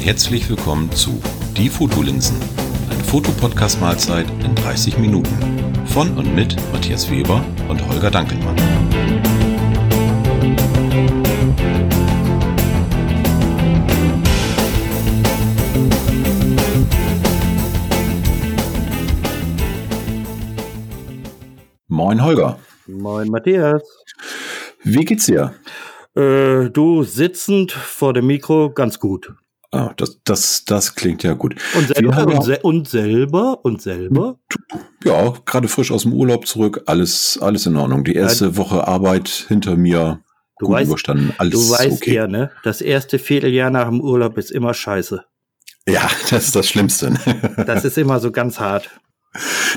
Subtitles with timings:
[0.00, 1.20] herzlich willkommen zu
[1.56, 2.36] Die Fotolinsen,
[2.90, 5.36] eine Fotopodcast-Mahlzeit in 30 Minuten
[5.86, 8.56] von und mit Matthias Weber und Holger Dankelmann.
[21.88, 22.58] Moin Holger.
[22.86, 23.82] Moin Matthias.
[24.82, 25.54] Wie geht's dir?
[26.14, 29.34] Äh, du sitzend vor dem Mikro ganz gut.
[29.70, 31.54] Ah, das, das, das klingt ja gut.
[31.76, 34.38] Und selber, und, se und, selber, und selber?
[35.04, 38.02] Ja, gerade frisch aus dem Urlaub zurück, alles, alles in Ordnung.
[38.02, 40.20] Die erste ja, Woche Arbeit hinter mir,
[40.58, 42.14] du gut weißt, überstanden, alles Du weißt okay.
[42.14, 42.50] ja, ne?
[42.64, 45.22] Das erste Vierteljahr nach dem Urlaub ist immer scheiße.
[45.86, 47.12] Ja, das ist das Schlimmste.
[47.66, 48.88] das ist immer so ganz hart.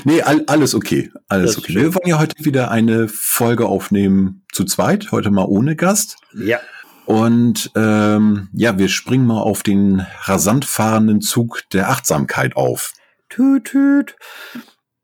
[0.04, 1.10] Nee, all, alles okay.
[1.28, 1.74] Alles okay.
[1.74, 6.16] Wir wollen ja heute wieder eine Folge aufnehmen zu zweit, heute mal ohne Gast.
[6.34, 6.60] Ja.
[7.06, 12.92] Und ähm, ja, wir springen mal auf den rasant fahrenden Zug der Achtsamkeit auf.
[13.28, 14.16] Tüt, tüt.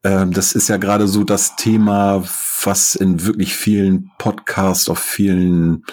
[0.05, 2.23] Ähm, das ist ja gerade so das Thema,
[2.63, 5.85] was in wirklich vielen Podcasts, auf vielen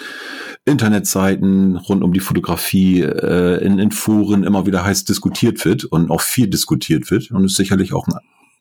[0.64, 6.12] Internetseiten rund um die Fotografie, äh, in, in Foren immer wieder heiß diskutiert wird und
[6.12, 8.16] auch viel diskutiert wird und ist sicherlich auch ein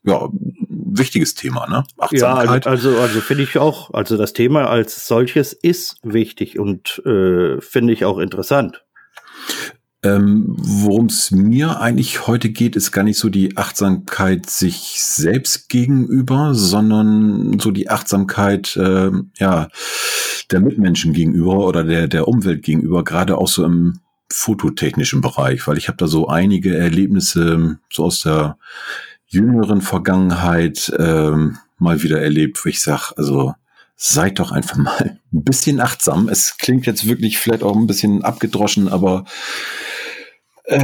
[0.06, 0.28] ja,
[0.98, 1.84] wichtiges Thema, ne?
[1.98, 2.64] Achtsamkeit.
[2.64, 7.60] Ja, also, also finde ich auch, also das Thema als solches ist wichtig und äh,
[7.60, 8.84] finde ich auch interessant.
[10.02, 15.70] Ähm, Worum es mir eigentlich heute geht, ist gar nicht so die Achtsamkeit sich selbst
[15.70, 19.68] gegenüber, sondern so die Achtsamkeit äh, ja
[20.50, 25.78] der Mitmenschen gegenüber oder der der Umwelt gegenüber, gerade auch so im fototechnischen Bereich, weil
[25.78, 28.58] ich habe da so einige Erlebnisse so aus der
[29.34, 33.54] jüngeren Vergangenheit ähm, mal wieder erlebt, wo ich sage, also
[33.96, 36.28] seid doch einfach mal ein bisschen achtsam.
[36.28, 39.24] Es klingt jetzt wirklich vielleicht auch ein bisschen abgedroschen, aber
[40.64, 40.80] äh,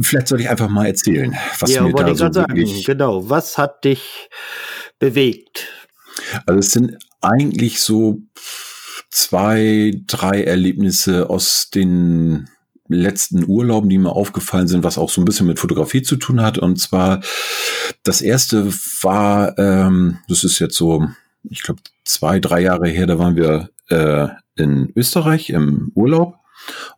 [0.00, 3.84] vielleicht soll ich einfach mal erzählen, was ja, mir da so sagen, Genau, was hat
[3.84, 4.28] dich
[4.98, 5.68] bewegt?
[6.46, 8.22] Also es sind eigentlich so
[9.10, 12.48] zwei, drei Erlebnisse aus den
[12.88, 16.42] letzten Urlauben, die mir aufgefallen sind, was auch so ein bisschen mit Fotografie zu tun
[16.42, 16.58] hat.
[16.58, 17.20] Und zwar
[18.02, 18.72] das erste
[19.02, 21.06] war, ähm, das ist jetzt so,
[21.44, 26.36] ich glaube, zwei, drei Jahre her, da waren wir äh, in Österreich im Urlaub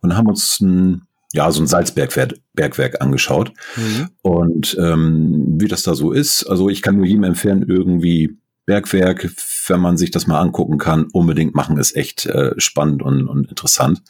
[0.01, 3.53] und haben uns ein ja, so ein Salzbergwerk angeschaut.
[3.77, 4.09] Mhm.
[4.21, 9.29] Und ähm, wie das da so ist, also ich kann nur jedem empfehlen, irgendwie Bergwerk,
[9.67, 13.49] wenn man sich das mal angucken kann, unbedingt machen, ist echt äh, spannend und, und
[13.49, 14.01] interessant.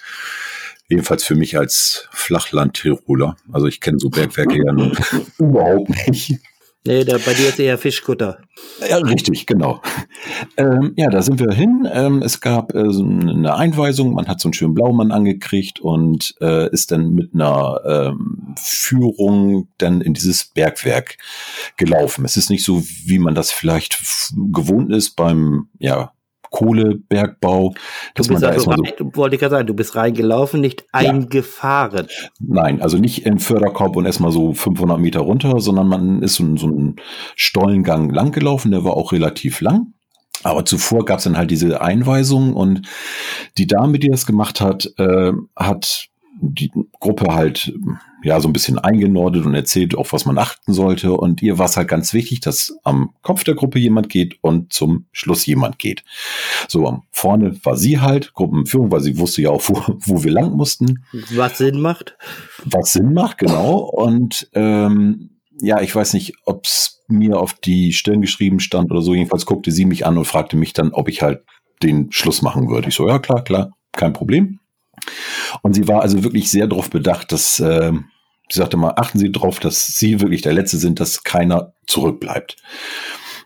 [0.91, 3.37] Jedenfalls für mich als Flachland-Tiroler.
[3.53, 4.91] Also ich kenne so Bergwerke ja nun
[5.39, 6.41] überhaupt nicht.
[6.83, 8.39] Nee, da, bei dir ist eher Fischkutter.
[8.89, 9.81] Ja, richtig, genau.
[10.57, 11.87] Ähm, ja, da sind wir hin.
[11.89, 16.35] Ähm, es gab äh, so eine Einweisung, man hat so einen schönen Blaumann angekriegt und
[16.41, 21.17] äh, ist dann mit einer ähm, Führung dann in dieses Bergwerk
[21.77, 22.25] gelaufen.
[22.25, 23.97] Es ist nicht so, wie man das vielleicht
[24.51, 26.11] gewohnt ist beim, ja,
[26.51, 27.73] Kohlebergbau.
[28.13, 31.09] Du bist also rein, so, wollte ich gerade sagen, du bist reingelaufen, nicht ja.
[31.09, 32.07] eingefahren.
[32.39, 36.55] Nein, also nicht im Förderkorb und erstmal so 500 Meter runter, sondern man ist so,
[36.57, 36.97] so einen
[37.35, 39.93] Stollengang langgelaufen, der war auch relativ lang.
[40.43, 42.87] Aber zuvor gab es dann halt diese Einweisung und
[43.57, 46.10] die Dame, die das gemacht hat, äh, hat
[46.41, 47.73] die Gruppe halt
[48.23, 51.13] ja so ein bisschen eingenordet und erzählt, auf was man achten sollte.
[51.13, 54.73] Und ihr war es halt ganz wichtig, dass am Kopf der Gruppe jemand geht und
[54.73, 56.03] zum Schluss jemand geht.
[56.67, 60.51] So, vorne war sie halt, Gruppenführung, weil sie wusste ja auch, wo, wo wir lang
[60.55, 61.03] mussten.
[61.31, 62.17] Was Sinn macht.
[62.65, 63.77] Was Sinn macht, genau.
[63.77, 69.01] Und ähm, ja, ich weiß nicht, ob es mir auf die Stirn geschrieben stand oder
[69.01, 69.13] so.
[69.13, 71.43] Jedenfalls guckte sie mich an und fragte mich dann, ob ich halt
[71.83, 72.89] den Schluss machen würde.
[72.89, 74.59] Ich so, ja klar, klar, kein Problem.
[75.61, 77.91] Und sie war also wirklich sehr darauf bedacht, dass äh,
[78.49, 82.57] sie sagte mal, achten Sie darauf, dass Sie wirklich der Letzte sind, dass keiner zurückbleibt.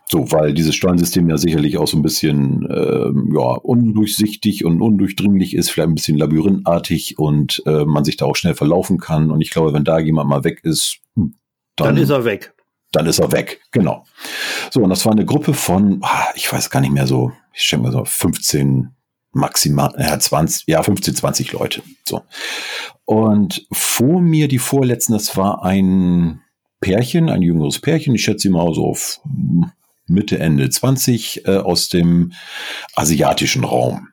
[0.08, 5.54] So, weil dieses Steuernsystem ja sicherlich auch so ein bisschen äh, ja, undurchsichtig und undurchdringlich
[5.54, 9.32] ist, vielleicht ein bisschen labyrinthartig und äh, man sich da auch schnell verlaufen kann.
[9.32, 11.34] Und ich glaube, wenn da jemand mal weg ist, hm,
[11.74, 12.54] dann, dann ist er weg.
[12.92, 14.04] Dann ist er weg, genau.
[14.70, 17.62] So, und das war eine Gruppe von, ah, ich weiß gar nicht mehr so, ich
[17.62, 18.95] schätze mal so 15
[19.36, 21.82] maximal, ja, 20, ja, 15, 20 Leute.
[22.08, 22.22] So.
[23.04, 26.40] Und vor mir die vorletzten, das war ein
[26.80, 29.20] Pärchen, ein jüngeres Pärchen, ich schätze mal so auf
[30.08, 32.32] Mitte, Ende 20 äh, aus dem
[32.94, 34.08] asiatischen Raum.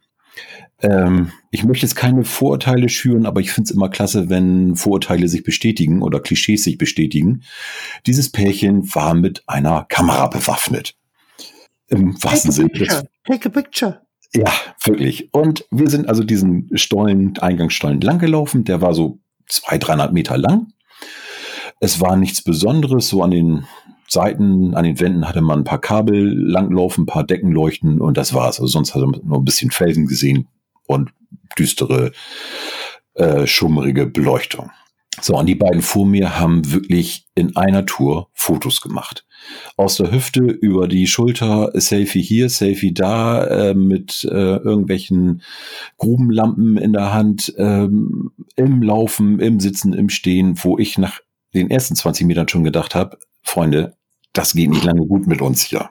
[0.82, 5.28] Ähm, ich möchte jetzt keine Vorurteile schüren, aber ich finde es immer klasse, wenn Vorurteile
[5.28, 7.44] sich bestätigen oder Klischees sich bestätigen.
[8.06, 10.96] Dieses Pärchen war mit einer Kamera bewaffnet.
[11.88, 12.72] Im wahrsten Sinne.
[13.26, 14.03] Take a picture.
[14.36, 14.52] Ja,
[14.84, 15.34] wirklich.
[15.34, 18.64] Und wir sind also diesen Stollen, Eingangsstollen langgelaufen.
[18.64, 20.68] Der war so zwei, 300 Meter lang.
[21.80, 23.66] Es war nichts Besonderes, so an den
[24.08, 28.18] Seiten, an den Wänden hatte man ein paar Kabel langlaufen, ein paar Decken leuchten und
[28.18, 28.60] das war's.
[28.60, 30.48] Also sonst hatte man nur ein bisschen Felsen gesehen
[30.88, 31.12] und
[31.58, 32.12] düstere,
[33.16, 34.72] äh, schummrige Beleuchtung.
[35.22, 39.26] So, und die beiden vor mir haben wirklich in einer Tour Fotos gemacht.
[39.78, 45.42] Aus der Hüfte über die Schulter, Selfie hier, Selfie da, äh, mit äh, irgendwelchen
[45.98, 51.20] Grubenlampen in der Hand, ähm, im Laufen, im Sitzen, im Stehen, wo ich nach
[51.54, 53.96] den ersten 20 Metern schon gedacht habe, Freunde,
[54.34, 55.90] das geht nicht lange gut mit uns hier.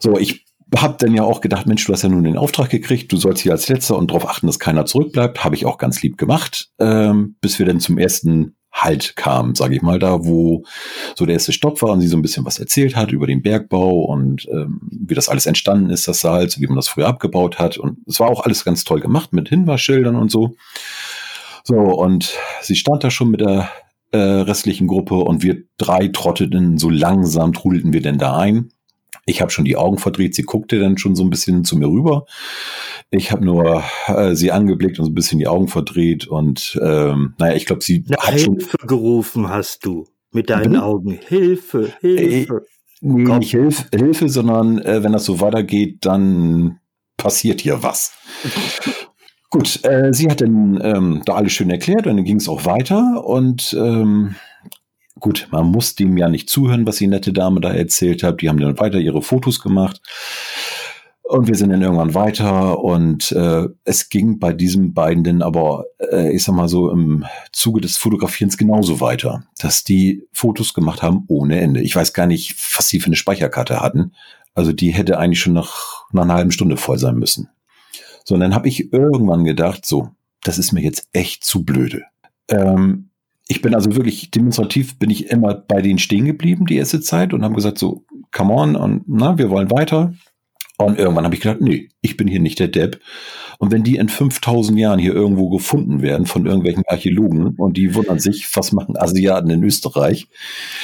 [0.00, 0.44] So, ich
[0.74, 3.42] hab dann ja auch gedacht, Mensch, du hast ja nun den Auftrag gekriegt, du sollst
[3.42, 5.44] hier als Letzter und darauf achten, dass keiner zurückbleibt.
[5.44, 9.76] Habe ich auch ganz lieb gemacht, ähm, bis wir dann zum ersten Halt kamen, sage
[9.76, 10.64] ich mal, da wo
[11.14, 13.42] so der erste Stopp war und sie so ein bisschen was erzählt hat über den
[13.42, 17.58] Bergbau und ähm, wie das alles entstanden ist, das Salz, wie man das früher abgebaut
[17.58, 17.76] hat.
[17.76, 20.56] Und es war auch alles ganz toll gemacht mit Hinweisschildern und so.
[21.64, 23.70] So, und sie stand da schon mit der
[24.10, 28.71] äh, restlichen Gruppe und wir drei trotteten so langsam, trudelten wir denn da ein.
[29.24, 31.86] Ich habe schon die Augen verdreht, sie guckte dann schon so ein bisschen zu mir
[31.88, 32.24] rüber.
[33.10, 37.34] Ich habe nur äh, sie angeblickt und so ein bisschen die Augen verdreht und ähm,
[37.38, 40.80] naja, ich glaube, sie Na, hat Hilfe schon gerufen hast du mit deinen Mhm.
[40.80, 41.20] Augen.
[41.28, 42.62] Hilfe, Hilfe.
[43.00, 43.38] nee, Komm.
[43.38, 46.78] nicht Hilfe, Hilfe, sondern äh, wenn das so weitergeht, dann
[47.16, 48.12] passiert hier was.
[49.50, 52.64] Gut, äh, sie hat dann ähm, da alles schön erklärt und dann ging es auch
[52.64, 54.34] weiter und ähm,
[55.20, 58.40] gut, man muss dem ja nicht zuhören, was die nette Dame da erzählt hat.
[58.40, 60.00] Die haben dann weiter ihre Fotos gemacht
[61.32, 65.86] und wir sind dann irgendwann weiter und äh, es ging bei diesen beiden dann aber,
[65.98, 71.00] äh, ich sag mal so, im Zuge des Fotografierens genauso weiter, dass die Fotos gemacht
[71.00, 71.80] haben ohne Ende.
[71.80, 74.12] Ich weiß gar nicht, was sie für eine Speicherkarte hatten.
[74.54, 77.48] Also die hätte eigentlich schon nach, nach einer halben Stunde voll sein müssen.
[78.24, 80.10] So, und dann habe ich irgendwann gedacht, so,
[80.42, 82.02] das ist mir jetzt echt zu blöde.
[82.48, 83.08] Ähm,
[83.52, 87.34] ich bin also wirklich demonstrativ, bin ich immer bei denen stehen geblieben, die erste Zeit,
[87.34, 90.14] und haben gesagt, so, come on, und na, wir wollen weiter.
[90.86, 93.00] Und irgendwann habe ich gedacht, nee, ich bin hier nicht der Depp.
[93.58, 97.94] Und wenn die in 5000 Jahren hier irgendwo gefunden werden von irgendwelchen Archäologen und die
[97.94, 100.28] wundern sich, was machen Asiaten in Österreich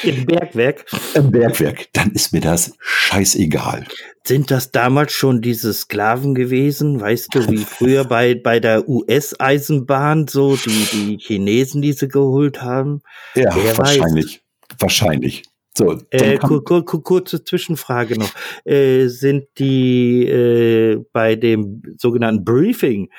[0.04, 0.84] Im Bergwerk.
[1.14, 3.84] im Bergwerk, dann ist mir das scheißegal.
[4.24, 7.00] Sind das damals schon diese Sklaven gewesen?
[7.00, 13.00] Weißt du, wie früher bei, bei der US-Eisenbahn so die, die Chinesen diese geholt haben?
[13.34, 14.42] Ja, Wer wahrscheinlich.
[14.78, 15.42] Wahrscheinlich.
[15.78, 18.30] So, Äh, kur, kur, kur, kurze Zwischenfrage noch.
[18.64, 23.10] Äh, sind die äh, bei dem sogenannten Briefing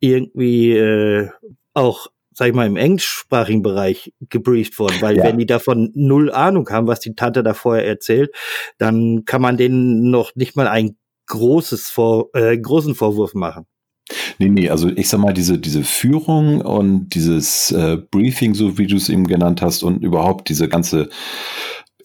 [0.00, 1.28] irgendwie äh,
[1.74, 4.96] auch, sag ich mal, im englischsprachigen Bereich gebrieft worden?
[5.00, 5.24] Weil Ja.
[5.24, 8.34] wenn die davon null Ahnung haben, was die Tante da vorher erzählt,
[8.78, 10.96] dann kann man denen noch nicht mal ein
[11.26, 13.66] großes Vor äh, großen Vorwurf machen.
[14.38, 18.86] Nee, nee, also ich sag mal, diese, diese Führung und dieses äh, Briefing, so wie
[18.86, 21.08] du es eben genannt hast, und überhaupt diese ganze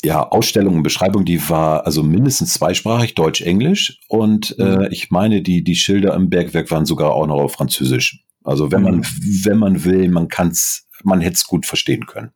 [0.03, 3.99] ja, Ausstellung und Beschreibung, die war also mindestens zweisprachig, Deutsch, Englisch.
[4.07, 8.23] Und äh, ich meine, die, die Schilder im Bergwerk waren sogar auch noch auf Französisch.
[8.43, 9.05] Also wenn man, Mhm.
[9.45, 12.31] wenn man will, man kann's, man hätte es gut verstehen können.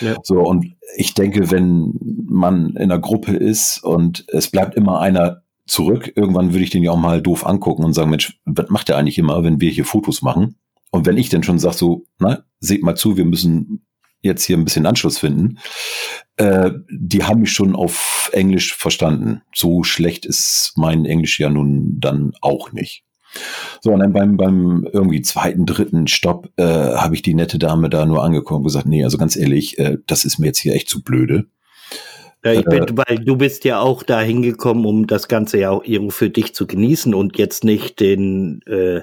[0.00, 0.16] Ja.
[0.24, 1.94] So, und ich denke, wenn
[2.28, 6.82] man in einer Gruppe ist und es bleibt immer einer zurück, irgendwann würde ich den
[6.82, 9.70] ja auch mal doof angucken und sagen, Mensch, was macht der eigentlich immer, wenn wir
[9.70, 10.56] hier Fotos machen?
[10.90, 13.86] Und wenn ich dann schon sage, so, na, seht mal zu, wir müssen
[14.22, 15.58] jetzt hier ein bisschen Anschluss finden,
[16.36, 19.42] äh, die haben mich schon auf Englisch verstanden.
[19.54, 23.04] So schlecht ist mein Englisch ja nun dann auch nicht.
[23.80, 27.88] So, und dann beim, beim irgendwie zweiten, dritten Stopp äh, habe ich die nette Dame
[27.90, 30.74] da nur angeguckt und gesagt, nee, also ganz ehrlich, äh, das ist mir jetzt hier
[30.74, 31.46] echt zu blöde.
[32.44, 35.70] Ja, ich bin, Äh, weil du bist ja auch da hingekommen, um das Ganze ja
[35.70, 39.02] auch irgendwo für dich zu genießen und jetzt nicht den äh,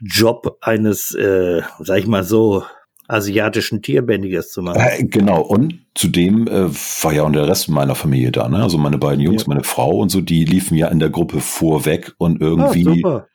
[0.00, 2.64] Job eines, äh, sag ich mal so,
[3.08, 4.80] asiatischen Tierbändigers zu machen.
[4.80, 6.68] Äh, genau, und zudem äh,
[7.02, 8.62] war ja auch der Rest meiner Familie da, ne?
[8.62, 9.48] Also meine beiden Jungs, Ja.
[9.48, 13.26] meine Frau und so, die liefen ja in der Gruppe vorweg und Ah, irgendwie super.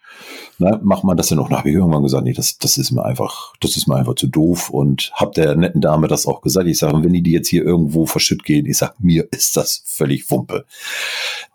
[0.59, 1.49] ne, macht man das ja noch.
[1.49, 4.15] Da habe ich irgendwann gesagt, nee, das, das ist mir einfach, das ist mir einfach
[4.15, 6.67] zu doof und hab der netten Dame das auch gesagt.
[6.67, 9.81] Ich sage, wenn die die jetzt hier irgendwo verschütt gehen, ich sag, mir ist das
[9.85, 10.65] völlig Wumpe.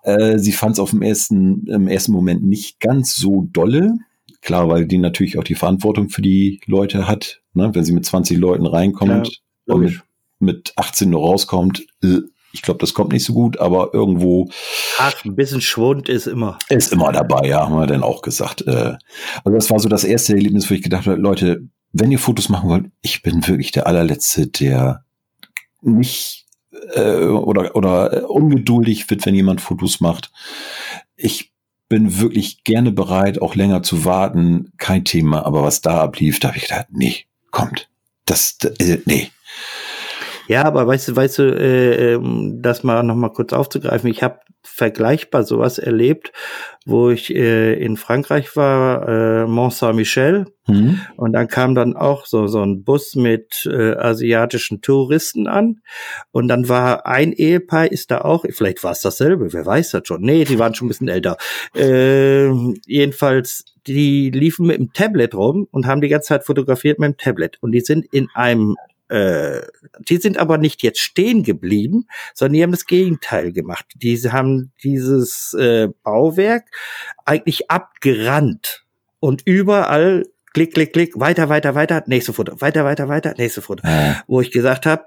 [0.03, 3.95] Äh, sie fand es auf dem ersten, im ersten Moment nicht ganz so dolle.
[4.41, 7.41] Klar, weil die natürlich auch die Verantwortung für die Leute hat.
[7.55, 7.71] Ne?
[7.75, 10.03] Wenn sie mit 20 Leuten reinkommt und mit, Logisch.
[10.39, 12.21] mit 18 nur rauskommt, äh,
[12.53, 14.49] ich glaube, das kommt nicht so gut, aber irgendwo
[14.99, 16.59] Ach, ein bisschen Schwund ist immer.
[16.71, 18.67] ist immer dabei, ja, haben wir dann auch gesagt.
[18.67, 18.97] Äh,
[19.45, 22.49] also das war so das erste Erlebnis, wo ich gedacht habe, Leute, wenn ihr Fotos
[22.49, 25.05] machen wollt, ich bin wirklich der allerletzte, der
[25.83, 26.47] nicht
[26.95, 30.31] äh, oder oder äh, ungeduldig wird, wenn jemand Fotos macht.
[31.17, 31.53] Ich
[31.89, 35.47] bin wirklich gerne bereit, auch länger zu warten, kein Thema.
[35.47, 37.89] Aber was da ablief, da habe ich gedacht, nee, kommt.
[38.25, 39.31] Das, äh, nee.
[40.49, 44.11] Ja, aber weißt du, weißt du, äh, ähm, das mal noch mal kurz aufzugreifen.
[44.11, 46.33] Ich habe vergleichbar sowas erlebt,
[46.87, 51.01] wo ich äh, in Frankreich war, äh, Mont Saint-Michel, mhm.
[51.17, 55.81] und dann kam dann auch so so ein Bus mit äh, asiatischen Touristen an,
[56.33, 60.03] und dann war ein Ehepaar ist da auch, vielleicht war es dasselbe, wer weiß das
[60.07, 60.23] schon?
[60.23, 61.37] Nee, die waren schon ein bisschen älter.
[61.75, 62.49] Äh,
[62.87, 67.17] jedenfalls die liefen mit dem Tablet rum und haben die ganze Zeit fotografiert mit dem
[67.17, 67.57] Tablet.
[67.61, 68.77] Und die sind in einem
[69.09, 69.63] äh,
[70.09, 73.87] die sind aber nicht jetzt stehen geblieben, sondern die haben das Gegenteil gemacht.
[73.97, 76.65] Die haben dieses äh, Bauwerk
[77.25, 78.85] eigentlich abgerannt
[79.21, 83.87] und überall klick, klick, klick, weiter, weiter, weiter, nächste Foto, weiter, weiter, weiter, nächste Foto.
[83.87, 84.23] Ja.
[84.27, 85.05] Wo ich gesagt habe,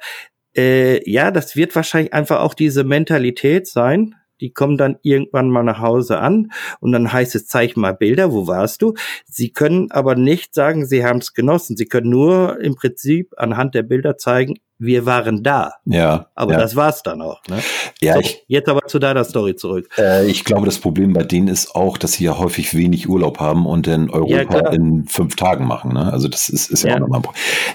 [0.56, 5.64] äh, ja, das wird wahrscheinlich einfach auch diese Mentalität sein, die kommen dann irgendwann mal
[5.64, 8.96] nach Hause an und dann heißt es, zeig mal Bilder, wo warst du?
[9.26, 11.78] Sie können aber nicht sagen, sie haben es genossen.
[11.78, 15.76] Sie können nur im Prinzip anhand der Bilder zeigen, wir waren da.
[15.86, 16.28] Ja.
[16.34, 16.60] Aber ja.
[16.60, 17.40] das war's dann auch.
[17.48, 17.62] Ne?
[18.02, 19.88] Ja, so, ich, jetzt aber zu deiner Story zurück.
[19.98, 23.40] Äh, ich glaube, das Problem bei denen ist auch, dass sie ja häufig wenig Urlaub
[23.40, 25.94] haben und in Europa ja, in fünf Tagen machen.
[25.94, 26.12] Ne?
[26.12, 26.96] Also das ist, ist ja, ja.
[26.96, 27.22] auch nochmal.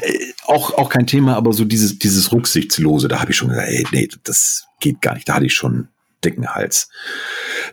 [0.00, 0.12] Äh,
[0.46, 3.86] auch, auch kein Thema, aber so dieses, dieses Rücksichtslose, da habe ich schon gesagt, ey,
[3.92, 5.28] nee, das geht gar nicht.
[5.28, 5.88] Da hatte ich schon
[6.24, 6.88] dicken Hals.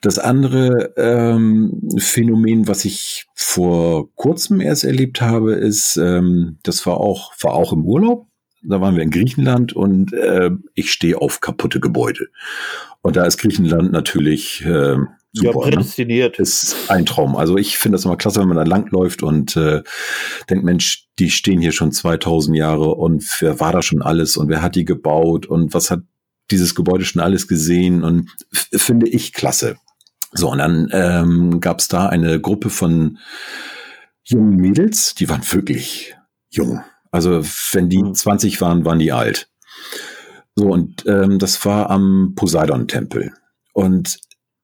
[0.02, 6.98] Das andere ähm, Phänomen, was ich vor kurzem erst erlebt habe, ist, ähm, das war
[6.98, 8.28] auch, war auch im Urlaub.
[8.66, 12.28] Da waren wir in Griechenland und äh, ich stehe auf kaputte Gebäude.
[13.02, 14.96] Und da ist Griechenland natürlich äh,
[15.34, 15.50] super.
[15.50, 15.72] Ja, ne?
[15.72, 16.40] prädestiniert.
[16.40, 16.44] Ne?
[16.44, 17.36] Ist ein Traum.
[17.36, 19.84] Also ich finde das immer klasse, wenn man da langläuft und äh,
[20.50, 24.48] denkt, Mensch, die stehen hier schon 2000 Jahre und wer war da schon alles und
[24.48, 26.02] wer hat die gebaut und was hat
[26.52, 29.78] dieses Gebäude schon alles gesehen und finde ich klasse.
[30.34, 33.20] So, und dann ähm, gab es da eine Gruppe von
[34.24, 36.16] jungen Mädels, die waren wirklich
[36.50, 36.84] jung.
[37.12, 38.66] Also wenn die 20 mhm.
[38.66, 39.50] waren, waren die alt.
[40.56, 43.34] So, und ähm, das war am Poseidon-Tempel.
[43.74, 44.20] Und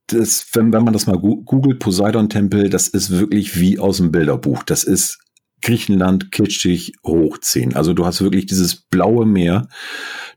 [0.07, 4.63] das, wenn, wenn man das mal googelt, Poseidon-Tempel, das ist wirklich wie aus dem Bilderbuch.
[4.63, 5.19] Das ist
[5.61, 7.75] Griechenland kitschig hochziehen.
[7.75, 9.67] Also du hast wirklich dieses blaue Meer,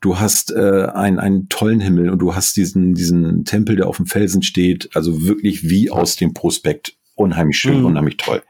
[0.00, 3.96] du hast äh, einen, einen tollen Himmel und du hast diesen, diesen Tempel, der auf
[3.96, 6.96] dem Felsen steht, also wirklich wie aus dem Prospekt.
[7.14, 7.86] Unheimlich schön, mhm.
[7.86, 8.42] unheimlich toll.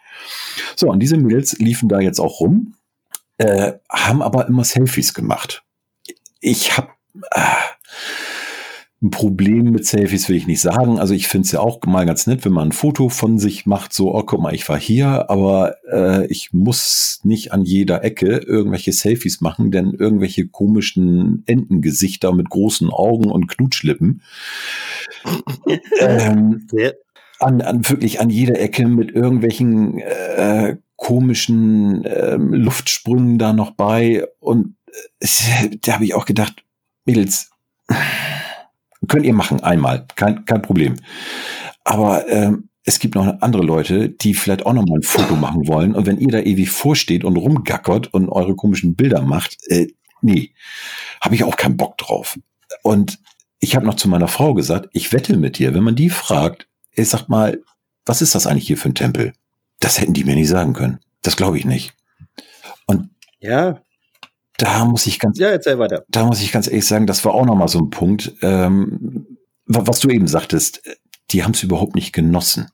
[0.76, 2.74] So, und diese Mädels liefen da jetzt auch rum,
[3.38, 5.64] äh, haben aber immer Selfies gemacht.
[6.40, 6.88] Ich habe
[7.32, 7.40] äh,
[9.02, 11.00] ein Problem mit Selfies will ich nicht sagen.
[11.00, 13.66] Also ich finde es ja auch mal ganz nett, wenn man ein Foto von sich
[13.66, 18.04] macht, so, oh, guck mal, ich war hier, aber äh, ich muss nicht an jeder
[18.04, 24.22] Ecke irgendwelche Selfies machen, denn irgendwelche komischen Entengesichter mit großen Augen und Knutschlippen.
[26.00, 26.68] ähm,
[27.40, 34.24] an, an wirklich an jeder Ecke mit irgendwelchen äh, komischen äh, Luftsprüngen da noch bei.
[34.38, 34.76] Und
[35.18, 36.64] äh, da habe ich auch gedacht,
[37.04, 37.50] Mädels,
[39.08, 40.96] Könnt ihr machen, einmal, kein, kein Problem.
[41.84, 45.68] Aber ähm, es gibt noch andere Leute, die vielleicht auch noch mal ein Foto machen
[45.68, 45.94] wollen.
[45.94, 49.88] Und wenn ihr da ewig vorsteht und rumgackert und eure komischen Bilder macht, äh,
[50.20, 50.52] nee,
[51.20, 52.38] habe ich auch keinen Bock drauf.
[52.82, 53.20] Und
[53.60, 56.66] ich habe noch zu meiner Frau gesagt, ich wette mit dir, wenn man die fragt,
[56.94, 57.60] ich sag mal,
[58.04, 59.32] was ist das eigentlich hier für ein Tempel?
[59.78, 60.98] Das hätten die mir nicht sagen können.
[61.22, 61.94] Das glaube ich nicht.
[62.86, 63.80] Und ja,
[64.58, 66.04] da muss ich ganz, ja, erzähl weiter.
[66.08, 69.26] Da muss ich ganz ehrlich sagen, das war auch nochmal so ein Punkt, ähm,
[69.66, 70.82] was du eben sagtest,
[71.30, 72.68] die haben es überhaupt nicht genossen.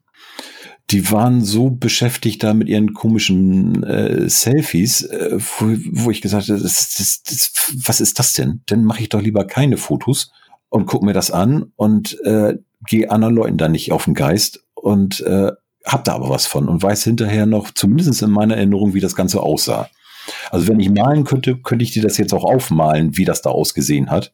[0.91, 6.49] Die waren so beschäftigt da mit ihren komischen äh, Selfies, äh, wo, wo, ich gesagt
[6.49, 7.53] habe, das, das, das,
[7.87, 8.63] was ist das denn?
[8.67, 10.33] Dann mache ich doch lieber keine Fotos
[10.71, 12.57] und guck mir das an und äh,
[12.87, 15.53] gehe anderen Leuten da nicht auf den Geist und äh,
[15.85, 19.15] hab da aber was von und weiß hinterher noch, zumindest in meiner Erinnerung, wie das
[19.15, 19.89] Ganze aussah.
[20.51, 23.51] Also wenn ich malen könnte, könnte ich dir das jetzt auch aufmalen, wie das da
[23.51, 24.33] ausgesehen hat.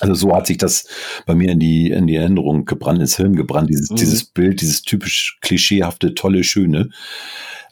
[0.00, 0.86] Also so hat sich das
[1.26, 3.96] bei mir in die, in die Erinnerung gebrannt, ins Hirn gebrannt, dieses, mhm.
[3.96, 6.90] dieses Bild, dieses typisch klischeehafte, tolle, schöne.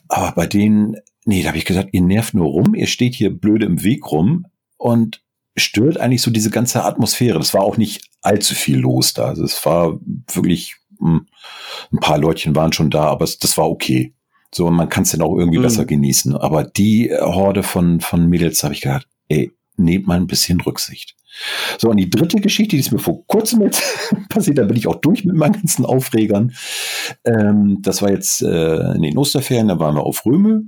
[0.08, 3.30] Aber bei denen, nee, da habe ich gesagt, ihr nervt nur rum, ihr steht hier
[3.30, 5.22] blöde im Weg rum und
[5.56, 7.38] stört eigentlich so diese ganze Atmosphäre.
[7.38, 9.26] Das war auch nicht allzu viel los da.
[9.26, 9.98] Also es war
[10.32, 11.26] wirklich, hm,
[11.92, 14.13] ein paar Leutchen waren schon da, aber es, das war okay.
[14.54, 15.64] So, man kann es dann auch irgendwie mhm.
[15.64, 16.36] besser genießen.
[16.36, 20.60] Aber die äh, Horde von, von Mädels habe ich gedacht, ey, nehmt mal ein bisschen
[20.60, 21.16] Rücksicht.
[21.78, 23.82] So, und die dritte Geschichte, die ist mir vor kurzem jetzt
[24.28, 26.54] passiert, da bin ich auch durch mit meinen ganzen Aufregern.
[27.24, 30.62] Ähm, das war jetzt äh, in den Osterferien, da waren wir auf Röme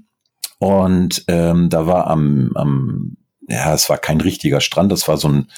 [0.58, 3.16] und ähm, da war am, am,
[3.48, 5.48] ja, es war kein richtiger Strand, das war so ein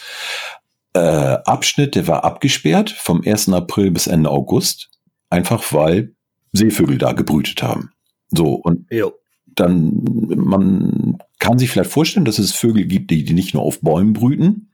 [0.93, 3.49] äh, Abschnitt, der war abgesperrt vom 1.
[3.51, 4.91] April bis Ende August,
[5.31, 6.13] einfach weil
[6.53, 7.93] Seevögel da gebrütet haben.
[8.31, 9.13] So, und jo.
[9.47, 10.03] dann,
[10.37, 14.13] man kann sich vielleicht vorstellen, dass es Vögel gibt, die, die nicht nur auf Bäumen
[14.13, 14.71] brüten,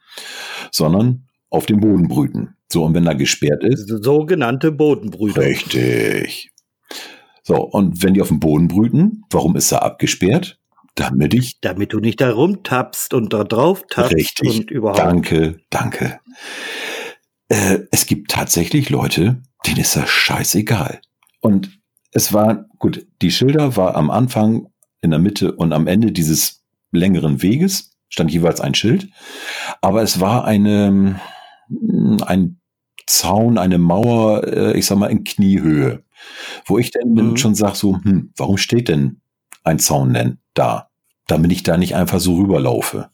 [0.71, 2.57] sondern auf dem Boden brüten.
[2.71, 3.87] So, und wenn da gesperrt ist.
[3.89, 5.43] Sogenannte Bodenbrüter.
[5.43, 6.51] Richtig.
[7.45, 10.59] So, und wenn die auf dem Boden brüten, warum ist er abgesperrt?
[10.95, 11.61] Damit ich.
[11.61, 14.61] Damit du nicht da rumtappst und da drauf tappst richtig.
[14.61, 14.99] und überhaupt.
[14.99, 16.21] Danke, danke.
[17.49, 21.01] Äh, es gibt tatsächlich Leute, denen ist das scheißegal.
[21.41, 21.79] Und
[22.15, 24.69] es war, gut, die Schilder war am Anfang,
[25.03, 29.09] in der Mitte und am Ende dieses längeren Weges, stand jeweils ein Schild.
[29.83, 31.21] Aber es war eine,
[32.25, 32.61] ein
[33.07, 36.05] Zaun, eine Mauer, äh, ich sag mal, in Kniehöhe.
[36.65, 37.37] Wo ich dann mhm.
[37.37, 39.21] schon sag so, hm, warum steht denn
[39.65, 40.89] ein Zaun denn da?
[41.27, 43.11] Damit ich da nicht einfach so rüberlaufe.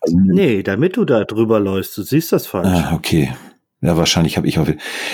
[0.00, 2.68] Also, nee, damit du da drüber läufst, du siehst das falsch.
[2.68, 3.32] Ah, okay.
[3.84, 4.66] Ja, wahrscheinlich habe ich auch.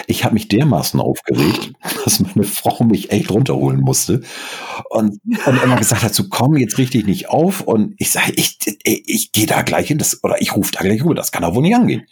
[0.06, 1.72] Ich habe mich dermaßen aufgeregt,
[2.04, 4.22] dass meine Frau mich echt runterholen musste
[4.90, 7.62] und, und immer gesagt hat: so komm, jetzt richtig nicht auf.
[7.62, 10.82] Und ich sage, ich, ich, ich gehe da gleich hin, das, oder ich rufe da
[10.82, 12.06] gleich rüber, das kann doch wohl nicht angehen.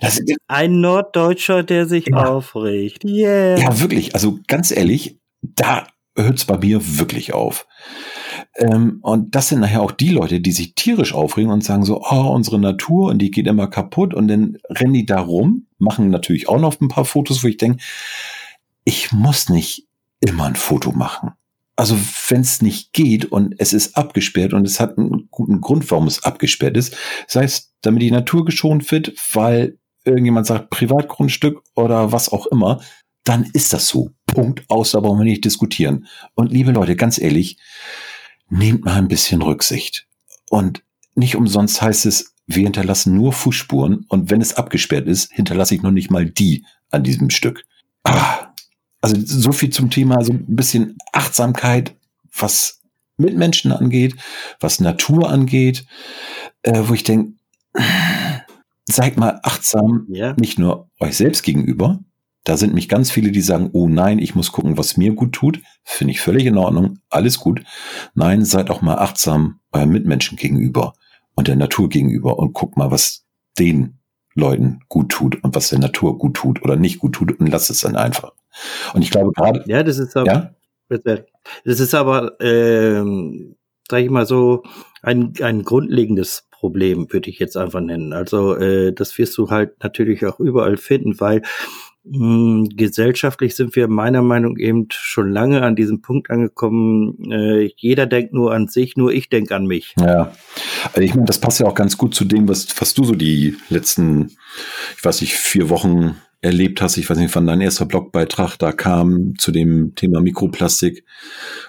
[0.00, 2.24] Das, ein Norddeutscher, der sich ja.
[2.24, 3.04] aufregt.
[3.04, 3.58] Yeah.
[3.58, 4.14] Ja, wirklich.
[4.14, 7.66] Also ganz ehrlich, da hört es bei mir wirklich auf.
[8.54, 12.00] Ähm, und das sind nachher auch die Leute, die sich tierisch aufregen und sagen so,
[12.00, 16.10] oh, unsere Natur und die geht immer kaputt und dann rennen die da rum, machen
[16.10, 17.82] natürlich auch noch ein paar Fotos, wo ich denke,
[18.84, 19.86] ich muss nicht
[20.20, 21.32] immer ein Foto machen.
[21.76, 25.90] Also wenn es nicht geht und es ist abgesperrt und es hat einen guten Grund,
[25.90, 31.62] warum es abgesperrt ist, sei es, damit die Natur geschont wird, weil irgendjemand sagt Privatgrundstück
[31.74, 32.80] oder was auch immer,
[33.24, 34.12] dann ist das so.
[34.26, 36.06] Punkt aus, da brauchen wir nicht diskutieren.
[36.34, 37.58] Und liebe Leute, ganz ehrlich,
[38.48, 40.06] nehmt mal ein bisschen Rücksicht.
[40.50, 40.82] Und
[41.14, 45.82] nicht umsonst heißt es, wir hinterlassen nur Fußspuren und wenn es abgesperrt ist, hinterlasse ich
[45.82, 47.64] noch nicht mal die an diesem Stück.
[48.04, 48.52] Ah,
[49.00, 51.96] also so viel zum Thema, so ein bisschen Achtsamkeit,
[52.36, 52.82] was
[53.16, 54.14] Mitmenschen angeht,
[54.60, 55.86] was Natur angeht,
[56.62, 57.32] äh, wo ich denke,
[58.84, 60.34] seid mal achtsam, ja.
[60.38, 62.00] nicht nur euch selbst gegenüber,
[62.44, 65.32] da sind mich ganz viele, die sagen, oh nein, ich muss gucken, was mir gut
[65.32, 65.60] tut.
[65.82, 67.00] Finde ich völlig in Ordnung.
[67.10, 67.64] Alles gut.
[68.14, 70.94] Nein, seid auch mal achtsam euren Mitmenschen gegenüber
[71.36, 73.24] und der Natur gegenüber und guckt mal, was
[73.58, 73.98] den
[74.34, 77.70] Leuten gut tut und was der Natur gut tut oder nicht gut tut und lasst
[77.70, 78.32] es dann einfach.
[78.94, 79.62] Und ich glaube gerade.
[79.66, 80.54] Ja, das ist aber, ja?
[81.64, 83.56] das ist aber, ähm,
[83.88, 84.62] sag ich mal so,
[85.02, 88.12] ein, ein grundlegendes Problem, würde ich jetzt einfach nennen.
[88.12, 91.42] Also, äh, das wirst du halt natürlich auch überall finden, weil
[92.08, 97.30] gesellschaftlich sind wir meiner Meinung eben schon lange an diesem Punkt angekommen.
[97.30, 99.94] Äh, jeder denkt nur an sich, nur ich denke an mich.
[99.98, 100.32] Ja,
[100.84, 103.14] also ich meine, das passt ja auch ganz gut zu dem, was, was du so
[103.14, 104.30] die letzten,
[104.96, 106.96] ich weiß nicht, vier Wochen erlebt hast.
[106.96, 111.04] Ich weiß nicht, wann dein erster Blogbeitrag da kam zu dem Thema Mikroplastik,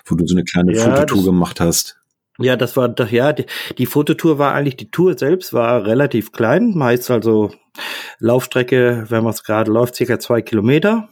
[0.06, 1.98] wo du so eine kleine ja, Fototour gemacht hast.
[2.40, 3.46] Ja, das war doch, ja, die,
[3.78, 7.52] die Fototour war eigentlich, die Tour selbst war relativ klein, meist also
[8.20, 11.10] Laufstrecke, wenn man es gerade läuft, circa zwei Kilometer.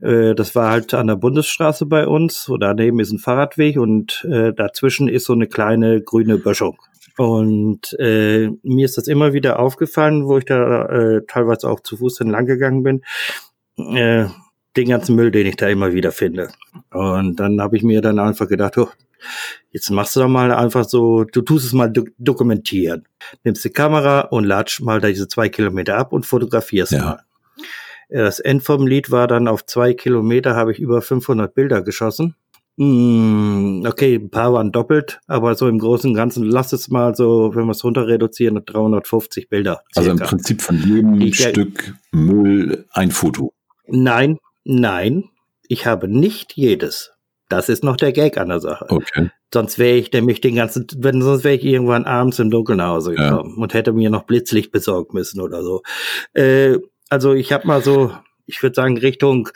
[0.00, 4.26] Äh, das war halt an der Bundesstraße bei uns, wo daneben ist ein Fahrradweg und
[4.30, 6.76] äh, dazwischen ist so eine kleine grüne Böschung.
[7.16, 11.96] Und äh, mir ist das immer wieder aufgefallen, wo ich da äh, teilweise auch zu
[11.98, 13.02] Fuß entlang gegangen bin.
[13.76, 14.26] Äh,
[14.76, 16.48] den ganzen Müll, den ich da immer wieder finde.
[16.90, 18.88] Und dann habe ich mir dann einfach gedacht, oh,
[19.70, 23.06] Jetzt machst du doch mal einfach so, du tust es mal do dokumentieren.
[23.42, 27.04] Nimmst die Kamera und latsch mal diese zwei Kilometer ab und fotografierst ja.
[27.04, 27.24] mal.
[28.08, 32.36] Das End vom Lied war dann auf zwei Kilometer habe ich über 500 Bilder geschossen.
[32.76, 37.14] Mm, okay, ein paar waren doppelt, aber so im Großen und Ganzen lass es mal
[37.14, 39.82] so, wenn wir es runter reduzieren, 350 Bilder.
[39.92, 40.10] Circa.
[40.10, 43.52] Also im Prinzip von jedem ich, Stück Müll ein Foto.
[43.86, 45.24] Nein, nein,
[45.68, 47.12] ich habe nicht jedes.
[47.48, 48.86] Das ist noch der Gag an der Sache.
[48.88, 49.30] Okay.
[49.52, 52.88] Sonst wäre ich nämlich den ganzen, wenn sonst wäre ich irgendwann abends im Dunkeln nach
[52.88, 53.62] Hause gekommen ja.
[53.62, 55.82] und hätte mir noch Blitzlicht besorgt müssen oder so.
[56.32, 56.78] Äh,
[57.10, 58.12] also ich habe mal so,
[58.46, 59.48] ich würde sagen Richtung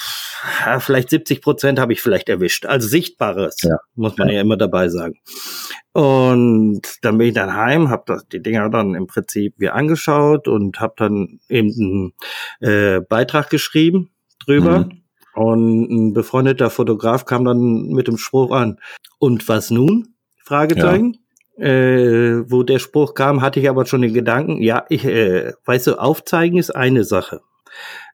[0.00, 2.66] pff, vielleicht 70 Prozent habe ich vielleicht erwischt.
[2.66, 3.76] Also sichtbares ja.
[3.94, 4.34] muss man ja.
[4.34, 5.18] ja immer dabei sagen.
[5.92, 10.80] Und dann bin ich dann heim, habe die Dinger dann im Prinzip mir angeschaut und
[10.80, 12.12] habe dann eben
[12.60, 14.10] einen äh, Beitrag geschrieben
[14.44, 14.80] drüber.
[14.80, 15.03] Mhm
[15.34, 18.78] und ein befreundeter Fotograf kam dann mit dem Spruch an.
[19.18, 20.14] Und was nun?
[20.42, 21.14] Fragezeichen.
[21.56, 21.66] Ja.
[21.66, 25.86] Äh, wo der Spruch kam, hatte ich aber schon den Gedanken, ja, ich, äh, weißt
[25.86, 27.42] du, aufzeigen ist eine Sache.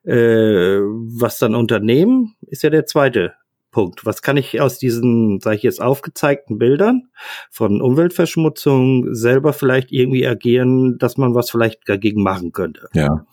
[0.03, 3.33] Äh, was dann unternehmen, ist ja der zweite
[3.71, 4.05] Punkt.
[4.05, 7.09] Was kann ich aus diesen, sage ich jetzt, aufgezeigten Bildern
[7.49, 12.89] von Umweltverschmutzung selber vielleicht irgendwie agieren, dass man was vielleicht dagegen machen könnte?
[12.93, 13.25] Ja.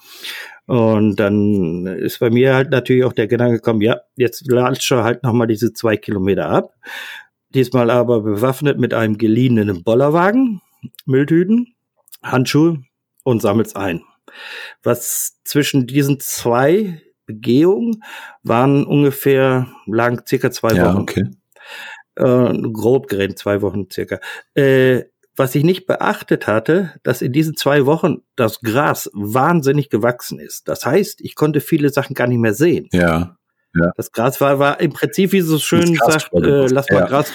[0.69, 5.23] Und dann ist bei mir halt natürlich auch der Gedanke gekommen, ja, jetzt latsche halt
[5.25, 6.75] nochmal diese zwei Kilometer ab.
[7.55, 10.61] diesmal aber bewaffnet mit einem geliehenen Bollerwagen,
[11.07, 11.75] Mülltüten,
[12.23, 12.83] Handschuhe
[13.25, 14.03] und sammelt's ein.
[14.83, 18.03] Was zwischen diesen zwei Begehungen
[18.43, 20.99] waren ungefähr lang circa zwei Ja, Wochen.
[21.03, 21.31] okay.
[22.17, 24.19] Äh, grob gerechnet zwei Wochen circa.
[24.55, 25.05] Äh,
[25.39, 30.69] was ich nicht beachtet hatte, dass in diesen zwei Wochen das Gras wahnsinnig gewachsen ist.
[30.69, 32.89] Das heißt, ich konnte viele Sachen gar nicht mehr sehen.
[32.93, 33.38] Ja.
[33.97, 37.07] Das Gras war, war im Prinzip, wie so schön sagt, äh, lass mal ja.
[37.07, 37.33] Gras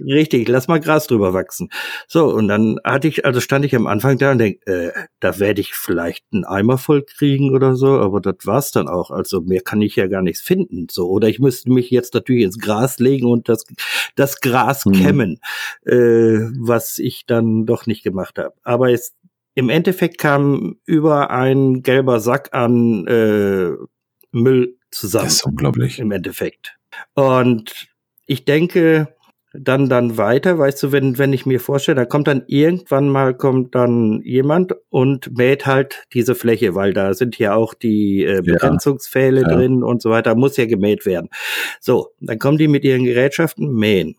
[0.00, 1.68] richtig, lass mal Gras drüber wachsen.
[2.08, 5.38] So, und dann hatte ich, also stand ich am Anfang da und denk, äh, da
[5.38, 9.10] werde ich vielleicht einen Eimer voll kriegen oder so, aber das war's dann auch.
[9.10, 10.86] Also mehr kann ich ja gar nichts finden.
[10.90, 13.64] So, oder ich müsste mich jetzt natürlich ins Gras legen und das,
[14.16, 14.92] das Gras Mhm.
[14.92, 15.40] kämmen,
[15.86, 18.54] äh, was ich dann doch nicht gemacht habe.
[18.62, 19.14] Aber es,
[19.54, 23.70] im Endeffekt kam über ein gelber Sack an äh,
[24.30, 25.98] Müll zusammen Das ist unglaublich.
[25.98, 26.76] im Endeffekt.
[27.14, 27.88] Und
[28.26, 29.14] ich denke
[29.54, 33.34] dann dann weiter, weißt du, wenn wenn ich mir vorstelle, da kommt dann irgendwann mal
[33.34, 38.42] kommt dann jemand und mäht halt diese Fläche, weil da sind ja auch die äh.
[38.42, 39.48] Begrenzungspfähle Ja.
[39.56, 41.30] drin und so weiter, muss ja gemäht werden.
[41.80, 44.16] So, dann kommen die mit ihren Gerätschaften mähen.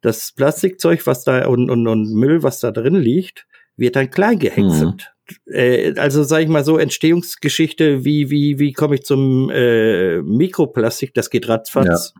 [0.00, 3.46] Das Plastikzeug, was da und, und, und Müll, was da drin liegt,
[3.76, 5.12] wird dann klein gehäckselt.
[5.46, 11.14] Äh, also sage ich mal so Entstehungsgeschichte, wie wie wie komme ich zum äh, Mikroplastik?
[11.14, 12.14] Das geht ratzfatz.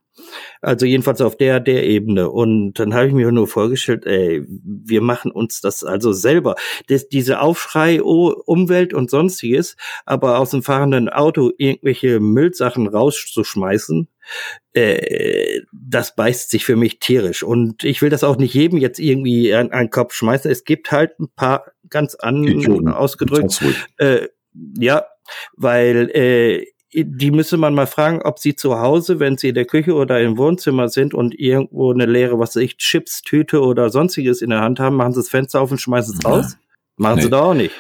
[0.61, 2.31] Also jedenfalls auf der der Ebene.
[2.31, 6.57] Und dann habe ich mir nur vorgestellt, ey, wir machen uns das also selber.
[6.89, 14.09] Das, diese Aufschrei, oh, Umwelt und sonstiges, aber aus dem fahrenden Auto irgendwelche Müllsachen rauszuschmeißen,
[14.75, 17.43] äh, das beißt sich für mich tierisch.
[17.43, 20.51] Und ich will das auch nicht jedem jetzt irgendwie an, an den Kopf schmeißen.
[20.51, 23.63] Es gibt halt ein paar ganz an ausgedrückt,
[23.97, 24.29] äh,
[24.79, 25.07] ja,
[25.57, 29.67] weil äh, die müsste man mal fragen, ob sie zu Hause, wenn sie in der
[29.67, 34.41] Küche oder im Wohnzimmer sind und irgendwo eine leere, was weiß ich, Chips-Tüte oder sonstiges
[34.43, 36.31] in der Hand haben, machen sie das Fenster auf und schmeißen es Ja.
[36.31, 36.57] raus.
[36.97, 37.23] Machen Nee.
[37.23, 37.75] sie doch auch nicht.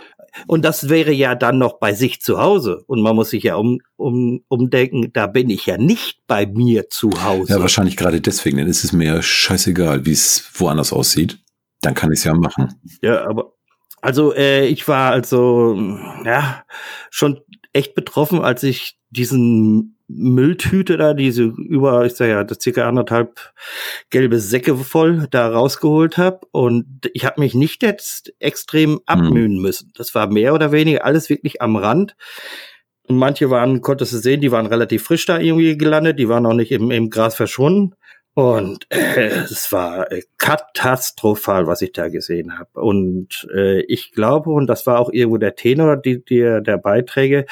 [0.46, 2.84] Und das wäre ja dann noch bei sich zu Hause.
[2.86, 6.88] Und man muss sich ja um, um, umdenken, da bin ich ja nicht bei mir
[6.90, 7.54] zu Hause.
[7.54, 8.58] Ja, wahrscheinlich gerade deswegen.
[8.58, 11.38] Dann ist es mir scheißegal, wie es woanders aussieht.
[11.80, 12.74] Dann kann ich es ja machen.
[13.02, 13.52] Ja, aber
[14.00, 15.76] also äh, ich war also
[16.24, 16.62] ja
[17.10, 17.40] schon
[17.72, 23.52] echt betroffen, als ich diesen Mülltüte da, diese über, ich sag ja, das circa anderthalb
[24.08, 29.92] gelbe Säcke voll da rausgeholt habe und ich habe mich nicht jetzt extrem abmühen müssen.
[29.94, 32.16] Das war mehr oder weniger alles wirklich am Rand.
[33.06, 36.42] Und manche waren, konntest du sehen, die waren relativ frisch da irgendwie gelandet, die waren
[36.42, 37.94] noch nicht im, im Gras verschwunden.
[38.38, 42.70] Und äh, es war äh, katastrophal, was ich da gesehen habe.
[42.80, 47.46] Und äh, ich glaube, und das war auch irgendwo der Tenor die, die, der Beiträge,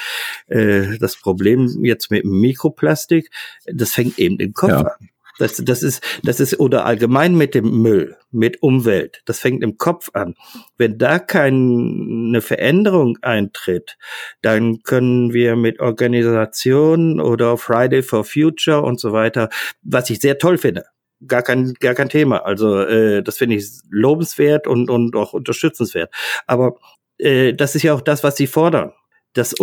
[0.47, 3.33] äh, das Problem jetzt mit Mikroplastik,
[3.65, 4.81] das fängt eben im Kopf Ja.
[4.83, 5.09] an.
[5.39, 9.77] Das, das ist, das ist, oder allgemein mit dem Müll, mit Umwelt, das fängt im
[9.77, 10.35] Kopf an.
[10.79, 13.99] Wenn da keine Veränderung eintritt,
[14.41, 19.51] dann können wir mit Organisationen oder Friday for Future und so weiter,
[19.83, 20.85] was ich sehr toll finde,
[21.27, 22.45] gar kein, gar kein Thema.
[22.45, 26.13] Also äh, das finde ich lobenswert und, und auch unterstützenswert.
[26.47, 26.77] Aber
[27.19, 28.93] äh, das ist ja auch das, was sie fordern,
[29.33, 29.55] das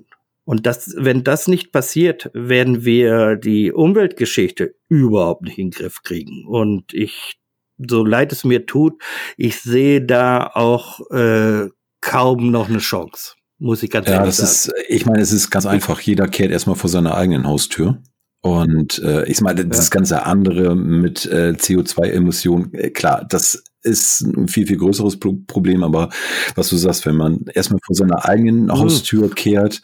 [0.00, 0.15] Ja.
[0.46, 6.02] Und das, wenn das nicht passiert, werden wir die Umweltgeschichte überhaupt nicht in den Griff
[6.02, 6.46] kriegen.
[6.46, 7.36] Und ich,
[7.76, 8.94] so leid es mir tut,
[9.36, 11.68] ich sehe da auch äh,
[12.00, 13.34] kaum noch eine Chance.
[13.58, 14.78] Muss ich ganz Ja, ehrlich das sagen.
[14.78, 16.00] ist, ich meine, es ist ganz einfach.
[16.00, 18.00] Jeder kehrt erstmal vor seiner eigenen Haustür.
[18.40, 24.48] Und äh, ich meine, dieses ganze andere mit äh, CO2-Emissionen, äh, klar, das ist ein
[24.48, 26.10] viel, viel größeres Pro Problem, aber
[26.54, 28.72] was du sagst, wenn man erstmal vor seiner eigenen Mhm.
[28.72, 29.82] Haustür kehrt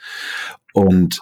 [0.73, 1.21] und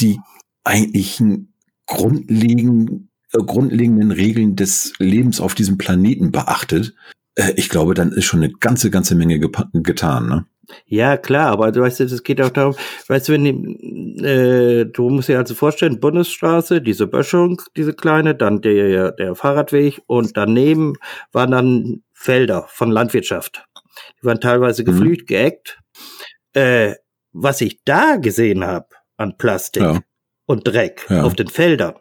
[0.00, 0.18] die
[0.64, 1.52] eigentlichen
[1.86, 6.94] grundlegenden, äh, grundlegenden Regeln des Lebens auf diesem Planeten beachtet,
[7.34, 10.28] äh, ich glaube, dann ist schon eine ganze, ganze Menge getan.
[10.28, 10.46] Ne?
[10.86, 12.74] Ja, klar, aber du weißt, es geht auch darum,
[13.08, 18.34] weißt du, wenn die, äh, du musst dir also vorstellen, Bundesstraße, diese Böschung, diese kleine,
[18.34, 20.94] dann der, der Fahrradweg und daneben
[21.32, 23.64] waren dann Felder von Landwirtschaft.
[24.20, 24.86] Die waren teilweise Mhm.
[24.86, 25.80] geflügt, geeckt.
[26.52, 26.96] Äh,
[27.32, 30.00] was ich da gesehen habe an Plastik Ja.
[30.46, 31.22] und Dreck Ja.
[31.22, 31.94] auf den Feldern.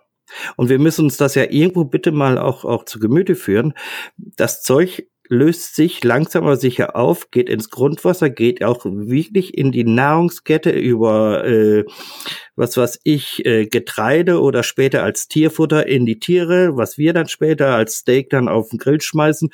[0.58, 3.73] Und wir müssen uns das ja irgendwo bitte mal auch, auch zu Gemüte führen.
[4.17, 9.72] Das Zeug löst sich langsam aber sicher auf, geht ins Grundwasser, geht auch wirklich in
[9.72, 11.86] die Nahrungskette über, äh,
[12.56, 17.28] was weiß ich, äh, Getreide oder später als Tierfutter in die Tiere, was wir dann
[17.28, 19.50] später als Steak dann auf den Grill schmeißen.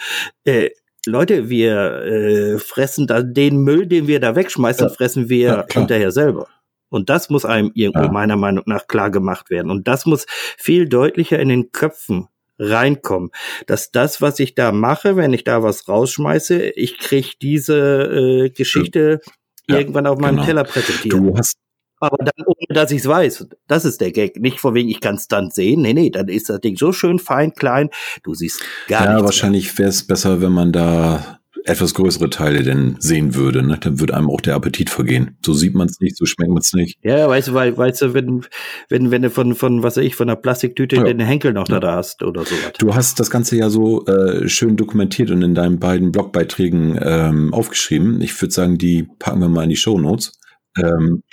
[0.45, 0.69] Äh,
[1.05, 4.93] Leute, wir äh, fressen da den Müll, den wir da wegschmeißen, Ja.
[4.93, 6.47] fressen wir Ja, hinterher selber.
[6.89, 8.11] Und das muss einem irgendwo Ja.
[8.11, 9.69] meiner Meinung nach klar gemacht werden.
[9.69, 10.25] Und das muss
[10.57, 12.27] viel deutlicher in den Köpfen
[12.59, 13.31] reinkommen.
[13.67, 18.49] Dass das, was ich da mache, wenn ich da was rausschmeiße, ich krieg diese äh,
[18.49, 19.21] Geschichte
[19.67, 20.45] ja, irgendwann auf meinem genau.
[20.45, 21.13] Teller präsentiert.
[21.13, 21.57] Du hast
[21.99, 23.47] aber dann ohne, dass ich es weiß.
[23.67, 24.39] Das ist der Gag.
[24.39, 25.81] Nicht von wegen, ich kann es dann sehen.
[25.81, 27.89] Nee, nee, dann ist das Ding so schön fein, klein.
[28.23, 29.19] Du siehst gar nichts.
[29.19, 33.77] Ja, wahrscheinlich wäre es besser, wenn man da etwas größere Teile denn sehen würde, ne?
[33.81, 35.37] dann würde einem auch der Appetit vergehen.
[35.43, 36.99] So sieht man es nicht, so schmeckt man es nicht.
[37.01, 38.45] Ja, weißt du, weil, weißt du, wenn,
[38.87, 41.03] wenn, wenn du von, von, was weiß ich, von einer Plastiktüte ja.
[41.03, 41.79] den Henkel noch ja.
[41.79, 42.53] da hast oder so.
[42.77, 47.51] Du hast das Ganze ja so äh, schön dokumentiert und in deinen beiden Blogbeiträgen ähm,
[47.51, 48.21] aufgeschrieben.
[48.21, 50.39] Ich würde sagen, die packen wir mal in die Show Notes.
[50.77, 51.23] Ähm,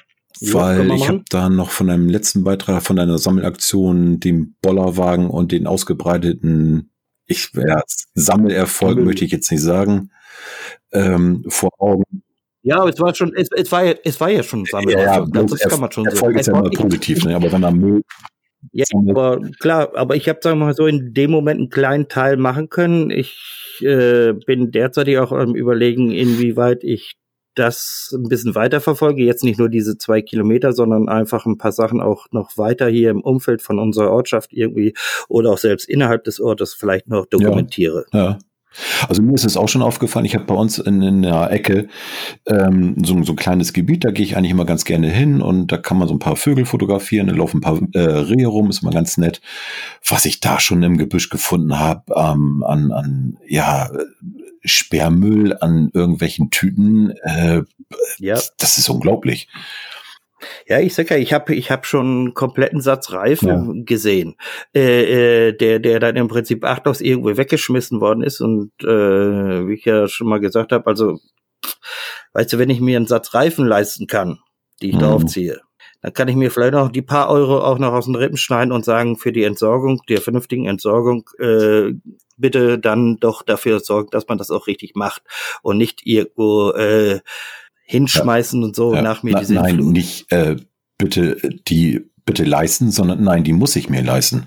[0.40, 5.29] ja, weil ich habe da noch von einem letzten Beitrag von einer Sammelaktion, dem Bollerwagen
[5.29, 6.90] und den ausgebreiteten,
[7.27, 7.83] ich ja,
[8.14, 10.11] Sammelerfolg möchte ich jetzt nicht sagen,
[10.93, 12.23] ähm, vor Augen.
[12.63, 14.93] Ja, aber es war schon, es, es war ja, es war ja schon Sammel.
[14.93, 16.41] Ja, ja das, das kann man schon Erfolg so.
[16.41, 17.35] ist ja immer positiv, ne?
[17.35, 18.03] aber wenn er Müll
[18.71, 22.09] ja, aber klar, aber ich habe, sagen wir mal so, in dem Moment einen kleinen
[22.09, 23.11] Teil machen können.
[23.11, 27.17] Ich äh, bin derzeit auch am überlegen, inwieweit ich
[27.55, 29.25] das ein bisschen weiter verfolge.
[29.25, 33.11] Jetzt nicht nur diese zwei Kilometer, sondern einfach ein paar Sachen auch noch weiter hier
[33.11, 34.95] im Umfeld von unserer Ortschaft irgendwie
[35.29, 38.07] oder auch selbst innerhalb des Ortes vielleicht noch dokumentiere.
[38.13, 38.39] Ja, ja.
[39.09, 41.89] Also mir ist es auch schon aufgefallen, ich habe bei uns in, in der Ecke
[42.47, 45.73] ähm, so, so ein kleines Gebiet, da gehe ich eigentlich immer ganz gerne hin und
[45.73, 48.71] da kann man so ein paar Vögel fotografieren, da laufen ein paar äh, Rehe rum,
[48.71, 49.41] ist mal ganz nett.
[50.07, 53.91] Was ich da schon im Gebüsch gefunden habe, ähm, an, an ja,
[54.65, 57.63] Sperrmüll, an irgendwelchen Tüten, äh,
[58.19, 58.39] ja.
[58.59, 59.49] das ist unglaublich.
[60.67, 63.83] Ja, ich sag ja, ich habe ich hab schon einen kompletten Satz Reifen ja.
[63.85, 64.37] gesehen,
[64.75, 68.41] äh, äh, der, der dann im Prinzip achtlos irgendwo weggeschmissen worden ist.
[68.41, 68.87] Und äh,
[69.67, 71.19] wie ich ja schon mal gesagt habe, also,
[72.33, 74.39] weißt du, wenn ich mir einen Satz Reifen leisten kann,
[74.81, 75.01] die ich mhm.
[75.01, 75.61] draufziehe,
[76.03, 78.73] dann kann ich mir vielleicht noch die paar Euro auch noch aus den Rippen schneiden
[78.73, 81.93] und sagen, für die Entsorgung, der vernünftigen Entsorgung, äh,
[82.37, 85.23] bitte dann doch dafür sorgen, dass man das auch richtig macht
[85.63, 87.21] und nicht irgendwo äh,
[87.85, 88.66] hinschmeißen ja.
[88.66, 89.03] und so ja.
[89.03, 89.92] nach mir diese Nein, Flut.
[89.92, 90.57] nicht äh,
[90.99, 91.37] bitte
[91.68, 94.47] die bitte leisten, sondern nein, die muss ich mir leisten.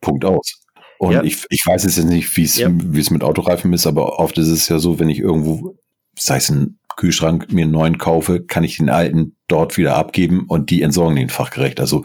[0.00, 0.60] Punkt aus.
[0.98, 1.22] Und ja.
[1.22, 4.36] ich, ich weiß es jetzt nicht, wie es wie es mit Autoreifen ist, aber oft
[4.38, 5.78] ist es ja so, wenn ich irgendwo,
[6.18, 10.46] sei es ein Kühlschrank, mir einen neuen kaufe, kann ich den alten dort wieder abgeben
[10.48, 11.78] und die entsorgen den fachgerecht.
[11.78, 12.02] Also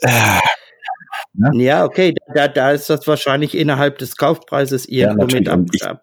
[0.00, 0.40] äh,
[1.36, 1.50] Ne?
[1.62, 6.02] Ja, okay, da, da ist das wahrscheinlich innerhalb des Kaufpreises irgendwo ja, mit ab, ab,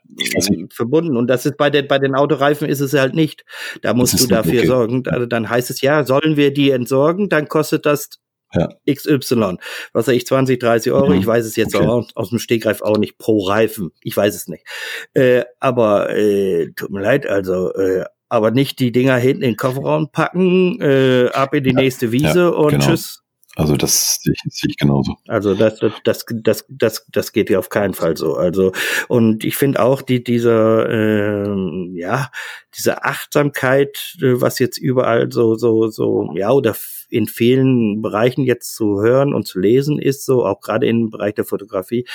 [0.72, 1.18] verbunden.
[1.18, 3.44] Und das ist bei den, bei den Autoreifen ist es halt nicht.
[3.82, 4.68] Da musst du dafür okay.
[4.68, 5.04] sorgen.
[5.08, 8.10] Also dann heißt es ja, sollen wir die entsorgen, dann kostet das
[8.54, 8.70] ja.
[8.88, 9.58] XY.
[9.94, 11.10] Was sag ich, 20, 30 Euro?
[11.10, 11.20] Mhm.
[11.20, 11.88] Ich weiß es jetzt okay.
[11.88, 13.92] auch aus dem Stegreif auch nicht pro Reifen.
[14.02, 14.66] Ich weiß es nicht.
[15.14, 19.58] Äh, aber äh, tut mir leid, also äh, aber nicht die Dinger hinten in den
[19.58, 21.76] Kofferraum packen, äh, ab in die ja.
[21.76, 22.86] nächste Wiese ja, und genau.
[22.86, 23.23] tschüss.
[23.56, 25.16] Also das sehe ich, sehe ich genauso.
[25.28, 28.36] Also das, das, das, das, das geht ja auf keinen Fall so.
[28.36, 28.72] Also
[29.08, 32.32] und ich finde auch die dieser äh, ja
[32.76, 36.76] diese Achtsamkeit, äh, was jetzt überall so so so ja oder
[37.10, 41.36] in vielen Bereichen jetzt zu hören und zu lesen ist, so auch gerade im Bereich
[41.36, 42.08] der Fotografie,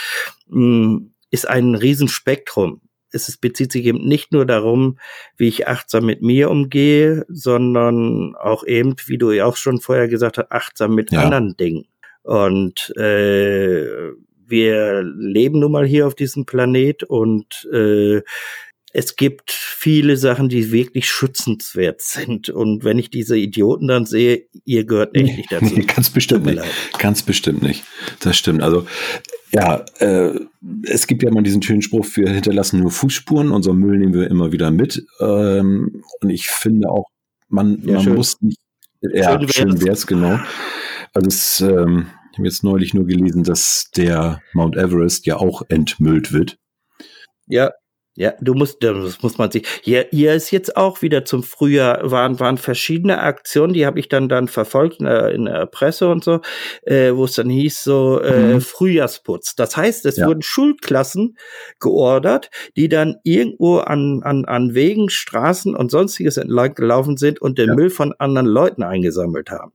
[0.48, 0.96] mm,
[1.30, 2.80] ist ein Riesenspektrum
[3.12, 4.98] es bezieht sich eben nicht nur darum,
[5.36, 10.08] wie ich achtsam mit mir umgehe, sondern auch eben, wie du ja auch schon vorher
[10.08, 11.22] gesagt hast, achtsam mit ja.
[11.22, 11.86] anderen Dingen.
[12.22, 14.12] Und äh,
[14.46, 18.22] wir leben nun mal hier auf diesem Planet und äh,
[18.92, 22.48] es gibt viele Sachen, die wirklich schützenswert sind.
[22.48, 25.74] Und wenn ich diese Idioten dann sehe, ihr gehört echt nicht dazu.
[25.74, 26.62] Nee, ganz bestimmt nicht.
[26.98, 27.84] Ganz bestimmt nicht.
[28.20, 28.62] Das stimmt.
[28.62, 28.86] Also
[29.52, 30.38] ja, äh,
[30.84, 34.28] es gibt ja immer diesen schönen Spruch, wir hinterlassen nur Fußspuren, unser Müll nehmen wir
[34.30, 35.04] immer wieder mit.
[35.20, 37.06] Ähm, und ich finde auch,
[37.48, 38.14] man, ja, man schön.
[38.14, 38.58] muss nicht,
[39.00, 40.38] ja, schön wäre es, genau.
[41.14, 45.62] Also es, ähm, ich habe jetzt neulich nur gelesen, dass der Mount Everest ja auch
[45.68, 46.58] entmüllt wird.
[47.46, 47.70] Ja,
[48.18, 49.64] ja, du musst, das muss man sich.
[49.80, 54.08] Hier, hier ist jetzt auch wieder zum Frühjahr waren waren verschiedene Aktionen, die habe ich
[54.08, 56.40] dann dann verfolgt in der, in der Presse und so,
[56.82, 58.60] äh, wo es dann hieß so äh, mhm.
[58.60, 59.54] Frühjahrsputz.
[59.54, 60.26] Das heißt, es ja.
[60.26, 61.38] wurden Schulklassen
[61.78, 67.56] geordert, die dann irgendwo an an an Wegen, Straßen und sonstiges entlang gelaufen sind und
[67.56, 67.74] den ja.
[67.76, 69.74] Müll von anderen Leuten eingesammelt haben.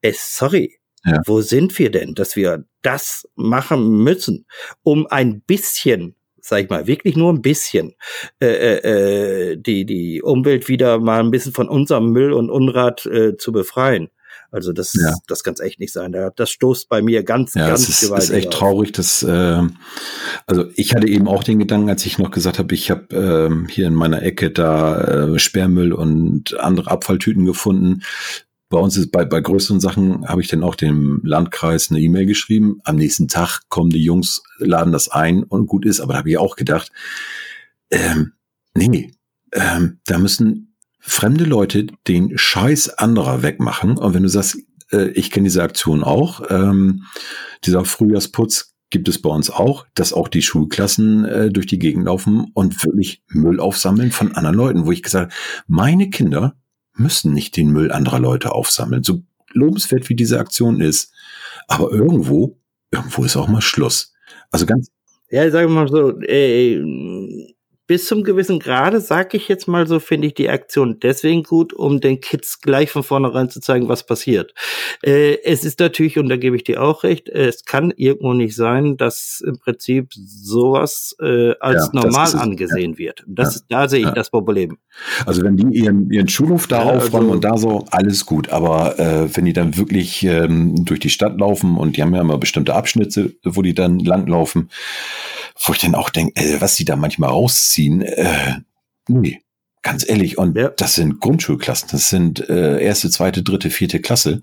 [0.00, 1.20] Äh, sorry, ja.
[1.26, 4.46] Wo sind wir denn, dass wir das machen müssen,
[4.82, 7.94] um ein bisschen sag ich mal, wirklich nur ein bisschen
[8.40, 13.06] äh, äh, äh, die, die Umwelt wieder mal ein bisschen von unserem Müll und Unrat
[13.06, 14.10] äh, zu befreien.
[14.50, 15.14] Also das, ja.
[15.28, 16.14] das kann echt nicht sein.
[16.36, 18.54] Das stoßt bei mir ganz, ja, ganz es ist, ist echt auf.
[18.54, 19.62] traurig, dass äh,
[20.46, 23.66] also ich hatte eben auch den Gedanken, als ich noch gesagt habe, ich habe ähm,
[23.68, 28.02] hier in meiner Ecke da äh, Sperrmüll und andere Abfalltüten gefunden
[28.72, 32.24] bei uns ist bei, bei größeren Sachen habe ich dann auch dem Landkreis eine E-Mail
[32.24, 32.80] geschrieben.
[32.84, 36.00] Am nächsten Tag kommen die Jungs, laden das ein und gut ist.
[36.00, 36.90] Aber da habe ich auch gedacht,
[37.90, 38.32] ähm,
[38.74, 39.12] nee,
[39.52, 43.98] ähm, da müssen fremde Leute den Scheiß anderer wegmachen.
[43.98, 44.56] Und wenn du sagst,
[44.90, 47.04] äh, ich kenne diese Aktion auch, ähm,
[47.64, 52.06] dieser Frühjahrsputz gibt es bei uns auch, dass auch die Schulklassen äh, durch die Gegend
[52.06, 55.34] laufen und wirklich Müll aufsammeln von anderen Leuten, wo ich gesagt habe,
[55.66, 56.56] meine Kinder
[56.94, 59.02] müssen nicht den Müll anderer Leute aufsammeln.
[59.02, 61.12] So lobenswert wie diese Aktion ist.
[61.68, 62.58] Aber irgendwo,
[62.90, 64.12] irgendwo ist auch mal Schluss.
[64.50, 64.90] Also ganz.
[65.30, 66.76] Ja, sagen wir mal so, äh,
[67.92, 71.74] bis zum gewissen Grade, sag ich jetzt mal so, finde ich die Aktion deswegen gut,
[71.74, 74.54] um den Kids gleich von vornherein zu zeigen, was passiert.
[75.02, 78.56] Äh, es ist natürlich, und da gebe ich dir auch recht, es kann irgendwo nicht
[78.56, 82.98] sein, dass im Prinzip sowas äh, als ja, normal angesehen ja.
[82.98, 83.24] wird.
[83.26, 83.82] Das, ja.
[83.82, 84.78] Da sehe ich das Problem.
[85.26, 88.48] Also wenn die ihren, ihren Schulhof da aufräumen also, und da so, alles gut.
[88.48, 92.22] Aber äh, wenn die dann wirklich ähm, durch die Stadt laufen und die haben ja
[92.22, 94.70] immer bestimmte Abschnitte, wo die dann langlaufen,
[95.64, 98.54] wo ich dann auch denke, äh, was die da manchmal rausziehen, äh,
[99.08, 99.40] nee,
[99.82, 100.38] ganz ehrlich.
[100.38, 100.68] Und ja.
[100.68, 104.42] das sind Grundschulklassen, das sind äh, erste, zweite, dritte, vierte Klasse.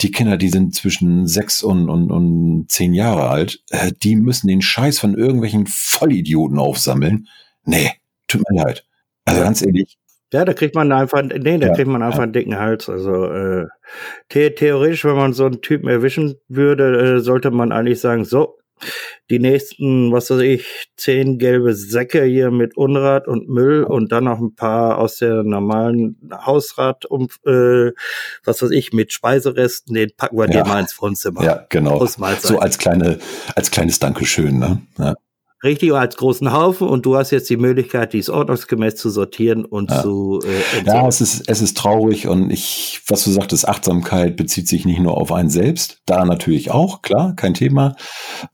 [0.00, 4.48] Die Kinder, die sind zwischen sechs und, und, und zehn Jahre alt, äh, die müssen
[4.48, 7.28] den Scheiß von irgendwelchen Vollidioten aufsammeln.
[7.64, 7.92] Nee,
[8.26, 8.84] tut mir leid.
[9.24, 9.98] Also ganz ehrlich,
[10.32, 12.22] ja, da kriegt man einfach, nee, da ja, kriegt man einfach ja.
[12.24, 12.88] einen dicken Hals.
[12.88, 13.66] Also äh,
[14.32, 18.58] the theoretisch, wenn man so einen Typen erwischen würde, äh, sollte man eigentlich sagen, so,
[19.30, 24.24] die nächsten, was weiß ich, zehn gelbe Säcke hier mit Unrat und Müll und dann
[24.24, 27.92] noch ein paar aus der normalen Hausrat um, äh,
[28.44, 30.62] was weiß ich, mit Speiseresten, den packen wir ja.
[30.62, 31.42] dir mal ins Wohnzimmer.
[31.42, 32.04] Ja, genau.
[32.06, 33.18] So als kleine,
[33.54, 34.82] als kleines Dankeschön, ne?
[34.98, 35.14] Ja
[35.62, 39.90] richtig als großen Haufen und du hast jetzt die Möglichkeit, dies ordnungsgemäß zu sortieren und
[39.90, 40.02] ja.
[40.02, 44.68] zu äh, Ja, es ist, es ist traurig und ich, was du sagtest, Achtsamkeit bezieht
[44.68, 47.94] sich nicht nur auf einen selbst, da natürlich auch, klar, kein Thema,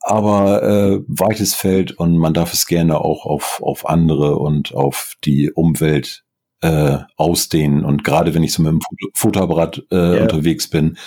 [0.00, 5.14] aber äh, weites Feld und man darf es gerne auch auf, auf andere und auf
[5.24, 6.24] die Umwelt
[6.60, 8.80] äh, ausdehnen und gerade wenn ich so mit dem
[9.14, 10.22] Fotoapparat äh, ja.
[10.22, 10.98] unterwegs bin,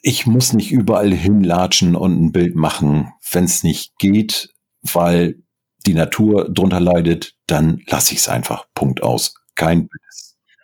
[0.00, 3.12] ich muss nicht überall hinlatschen und ein Bild machen.
[3.32, 4.50] Wenn es nicht geht,
[4.82, 5.36] weil
[5.86, 8.66] die Natur drunter leidet, dann lasse ich es einfach.
[8.74, 9.34] Punkt aus.
[9.54, 9.88] Kein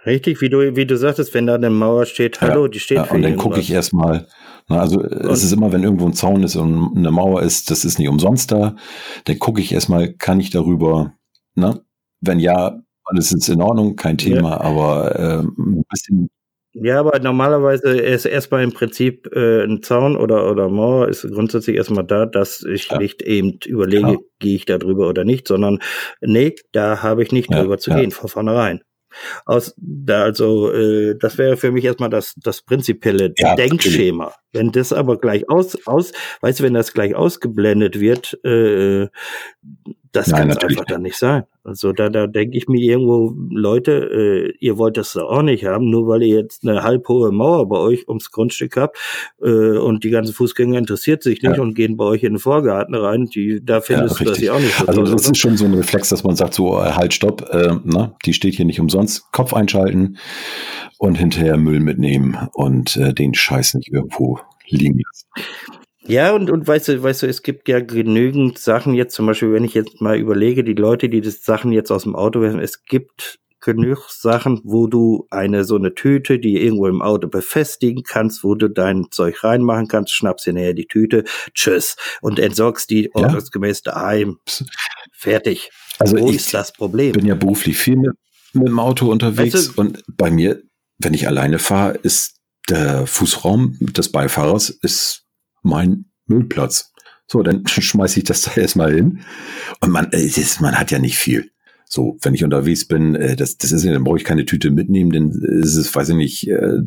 [0.07, 2.99] Richtig, wie du, wie du sagtest, wenn da eine Mauer steht, hallo, ja, die steht
[2.99, 4.27] ja, für Und dann gucke ich erstmal,
[4.69, 7.87] also und es ist immer, wenn irgendwo ein Zaun ist und eine Mauer ist, das
[7.87, 8.77] ist nicht umsonst da,
[9.25, 11.15] dann gucke ich erstmal, kann ich darüber,
[11.55, 11.81] ne?
[12.21, 14.61] Wenn ja, alles ist in Ordnung, kein Thema, ja.
[14.61, 16.29] aber äh, ein bisschen
[16.75, 21.77] ja, aber normalerweise ist erstmal im Prinzip äh, ein Zaun oder, oder Mauer ist grundsätzlich
[21.77, 22.99] erstmal da, dass ich ja.
[22.99, 24.25] nicht eben überlege, genau.
[24.41, 25.79] gehe ich da drüber oder nicht, sondern
[26.21, 28.01] nee, da habe ich nicht ja, drüber zu ja.
[28.01, 28.83] gehen, von vornherein.
[29.47, 34.25] Aus, da also, äh, das wäre für mich erstmal das, das prinzipielle Denkschema.
[34.25, 34.37] Natürlich.
[34.53, 39.07] Wenn das aber gleich aus, aus, weißt du, wenn das gleich ausgeblendet wird, äh,
[40.15, 41.43] das kann einfach dann nicht sein.
[41.65, 45.91] Also da, da denke ich mir irgendwo, Leute, äh, ihr wollt das auch nicht haben,
[45.91, 48.97] nur weil ihr jetzt eine halbhohe Mauer bei euch ums Grundstück habt
[49.43, 51.63] äh, und die ganzen Fußgänger interessiert sich nicht ja.
[51.63, 53.27] und gehen bei euch in den Vorgarten rein.
[53.27, 54.75] Die, da findest ja, du das ja auch nicht.
[54.77, 55.33] So also das oder?
[55.33, 58.35] ist schon so ein Reflex, dass man sagt, so äh, halt, stopp, äh, ne, die
[58.35, 60.19] steht hier nicht umsonst, Kopf einschalten
[60.99, 65.27] und hinterher Müll mitnehmen und äh, den Scheiß nicht irgendwo liegen lassen.
[66.07, 69.53] Ja, und, und weißt du, weißt du, es gibt ja genügend Sachen jetzt, zum Beispiel,
[69.53, 72.61] wenn ich jetzt mal überlege, die Leute, die das Sachen jetzt aus dem Auto werfen,
[72.61, 78.03] es gibt genug Sachen, wo du eine so eine Tüte, die irgendwo im Auto befestigen
[78.03, 82.91] kannst, wo du dein Zeug reinmachen kannst, schnappst dir näher die Tüte, tschüss, und entsorgst
[82.91, 83.11] die ja.
[83.15, 84.39] ordnungsgemäß daheim.
[85.13, 85.71] Fertig.
[85.99, 87.13] Also wo ich ist das Problem?
[87.13, 88.13] bin ja beruflich viel mit,
[88.53, 90.63] mit dem Auto unterwegs weißt du, und bei mir,
[90.99, 92.37] wenn ich alleine fahre, ist
[92.69, 95.24] der Fußraum des Beifahrer ist
[95.65, 96.93] mein Müllplatz.
[97.27, 99.21] So, dann schmeiße ich das da erstmal hin.
[99.81, 101.51] Und man, äh, ist, man hat ja nicht viel.
[101.87, 104.71] So, wenn ich unterwegs bin, äh, das, das ist ja, dann brauche ich keine Tüte
[104.71, 106.81] mitnehmen, denn ist es, weiß ich nicht, äh,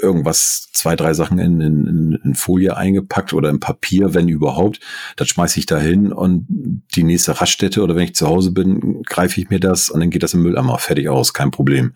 [0.00, 4.80] irgendwas, zwei, drei Sachen in, in, in Folie eingepackt oder in Papier, wenn überhaupt.
[5.16, 9.02] Das schmeiße ich da hin und die nächste Raststätte oder wenn ich zu Hause bin,
[9.02, 11.94] greife ich mir das und dann geht das im Mülleimer fertig aus, kein Problem.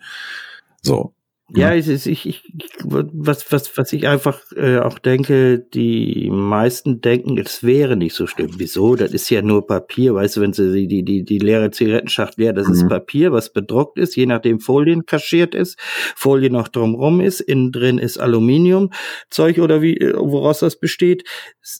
[0.81, 1.13] So,
[1.55, 2.43] ja, ich, ich, ich,
[2.83, 8.27] was, was, was ich einfach äh, auch denke, die meisten denken, es wäre nicht so
[8.27, 8.51] schlimm.
[8.57, 8.95] Wieso?
[8.95, 12.53] Das ist ja nur Papier, weißt du, wenn sie die, die, die, leere Zigarettenschacht leer,
[12.53, 12.73] das mhm.
[12.73, 15.79] ist Papier, was bedruckt ist, je nachdem Folien kaschiert ist,
[16.15, 18.91] Folie noch drumrum ist, innen drin ist Aluminium,
[19.29, 21.23] Zeug oder wie, äh, woraus das besteht.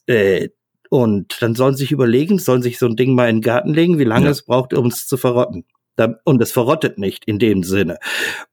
[0.08, 0.50] Äh,
[0.90, 3.74] und dann sollen sie sich überlegen, sollen sich so ein Ding mal in den Garten
[3.74, 4.32] legen, wie lange ja.
[4.32, 5.66] es braucht, um es zu verrotten.
[6.24, 7.98] Und es verrottet nicht in dem Sinne.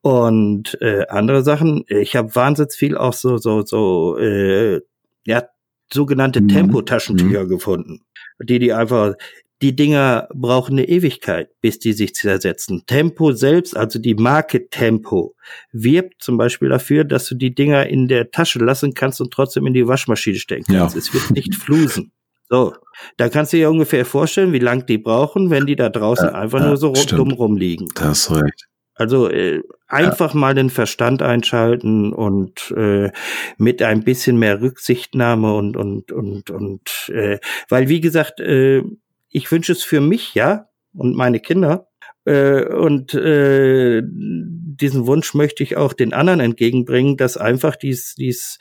[0.01, 4.80] Und äh, andere Sachen, ich habe wahnsinnig viel auch so, so, so, äh,
[5.26, 5.44] ja,
[5.92, 6.49] sogenannte mhm.
[6.49, 7.49] Tempotaschentücher mhm.
[7.49, 8.01] gefunden.
[8.42, 9.14] Die, die einfach,
[9.62, 12.82] die Dinger brauchen eine Ewigkeit, bis die sich zersetzen.
[12.86, 15.34] Tempo selbst, also die Marke Tempo,
[15.72, 19.66] wirbt zum Beispiel dafür, dass du die Dinger in der Tasche lassen kannst und trotzdem
[19.66, 20.94] in die Waschmaschine stecken kannst.
[20.94, 20.99] Ja.
[20.99, 22.12] Es wird nicht flusen.
[22.49, 22.74] So,
[23.16, 26.34] da kannst du dir ungefähr vorstellen, wie lang die brauchen, wenn die da draußen ja,
[26.34, 27.88] einfach ja, nur so dumm rumliegen.
[27.94, 28.68] Das ist recht.
[28.94, 30.40] Also äh, einfach ja.
[30.40, 33.11] mal den Verstand einschalten und äh,
[33.59, 37.38] mit ein bisschen mehr Rücksichtnahme und und und und äh,
[37.68, 38.82] weil wie gesagt, äh,
[39.28, 41.86] ich wünsche es für mich ja und meine Kinder
[42.30, 48.58] und äh, diesen Wunsch möchte ich auch den anderen entgegenbringen, dass einfach dies dies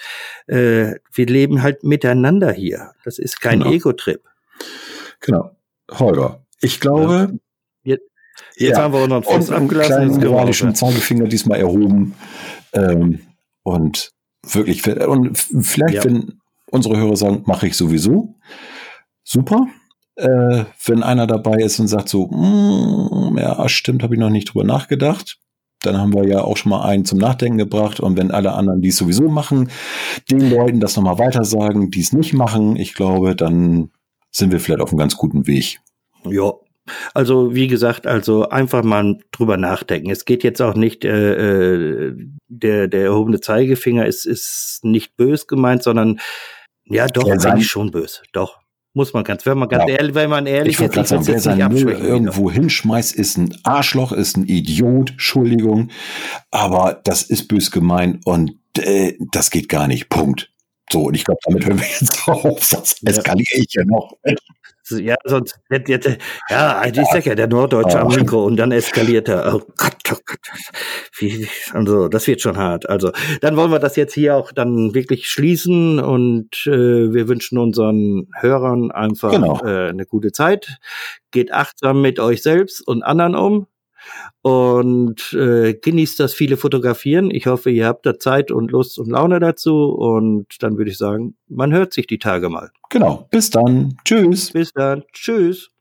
[0.47, 2.91] äh, wir leben halt miteinander hier.
[3.03, 3.71] Das ist kein genau.
[3.71, 4.21] Ego-Trip.
[5.19, 5.55] Genau,
[5.91, 6.45] Holger.
[6.61, 7.39] Ich glaube,
[8.57, 8.83] Jetzt ja.
[8.83, 9.93] haben wir unseren Fuß abgelassen.
[9.93, 12.15] Einen moralischen Zeigefinger diesmal erhoben.
[12.73, 13.19] Ähm,
[13.63, 14.11] und
[14.43, 16.03] wirklich, und vielleicht, ja.
[16.05, 16.39] wenn
[16.71, 18.35] unsere Hörer sagen, mache ich sowieso,
[19.23, 19.67] super.
[20.15, 24.53] Äh, wenn einer dabei ist und sagt so, mm, ja, stimmt, habe ich noch nicht
[24.53, 25.37] drüber nachgedacht,
[25.81, 27.99] dann haben wir ja auch schon mal einen zum Nachdenken gebracht.
[27.99, 29.69] Und wenn alle anderen die es sowieso machen,
[30.31, 33.91] den Leuten das nochmal weiter sagen, die es nicht machen, ich glaube, dann
[34.31, 35.79] sind wir vielleicht auf einem ganz guten Weg.
[36.25, 36.53] Ja,
[37.13, 40.11] also wie gesagt, also einfach mal drüber nachdenken.
[40.11, 42.15] Es geht jetzt auch nicht, äh, äh,
[42.47, 46.19] der, der erhobene Zeigefinger ist, ist nicht bös gemeint, sondern
[46.85, 48.21] ja doch, eigentlich schon bös.
[48.33, 48.59] Doch.
[48.95, 49.97] Muss man ganz, wenn man ganz ja.
[49.97, 54.13] ehrlich, wenn man ehrlich ich ist, sagen, wer sein Müll irgendwo hinschmeißt, ist ein Arschloch,
[54.13, 55.89] ist ein Idiot, Entschuldigung.
[56.49, 60.07] Aber das ist bös gemeint und äh, das geht gar nicht.
[60.07, 60.49] Punkt.
[60.89, 64.13] So, und ich glaube, damit hören wir jetzt auf, sonst eskaliere ich ja noch.
[64.89, 69.55] Ja, sonst, ja, ich sag ja, der norddeutsche am Mikro und dann eskaliert er.
[69.55, 70.39] Oh Gott, oh Gott.
[71.17, 72.87] Wie, also, das wird schon hart.
[72.87, 73.11] Also,
[73.41, 78.27] dann wollen wir das jetzt hier auch dann wirklich schließen und äh, wir wünschen unseren
[78.35, 79.59] Hörern einfach genau.
[79.65, 80.77] äh, eine gute Zeit.
[81.31, 83.67] Geht achtsam mit euch selbst und anderen um
[84.41, 87.31] und äh, genießt das viele Fotografieren.
[87.31, 90.97] Ich hoffe, ihr habt da Zeit und Lust und Laune dazu und dann würde ich
[90.97, 92.71] sagen, man hört sich die Tage mal.
[92.89, 93.27] Genau.
[93.31, 93.97] Bis dann.
[94.05, 94.51] Tschüss.
[94.51, 95.03] Bis dann.
[95.11, 95.71] Tschüss.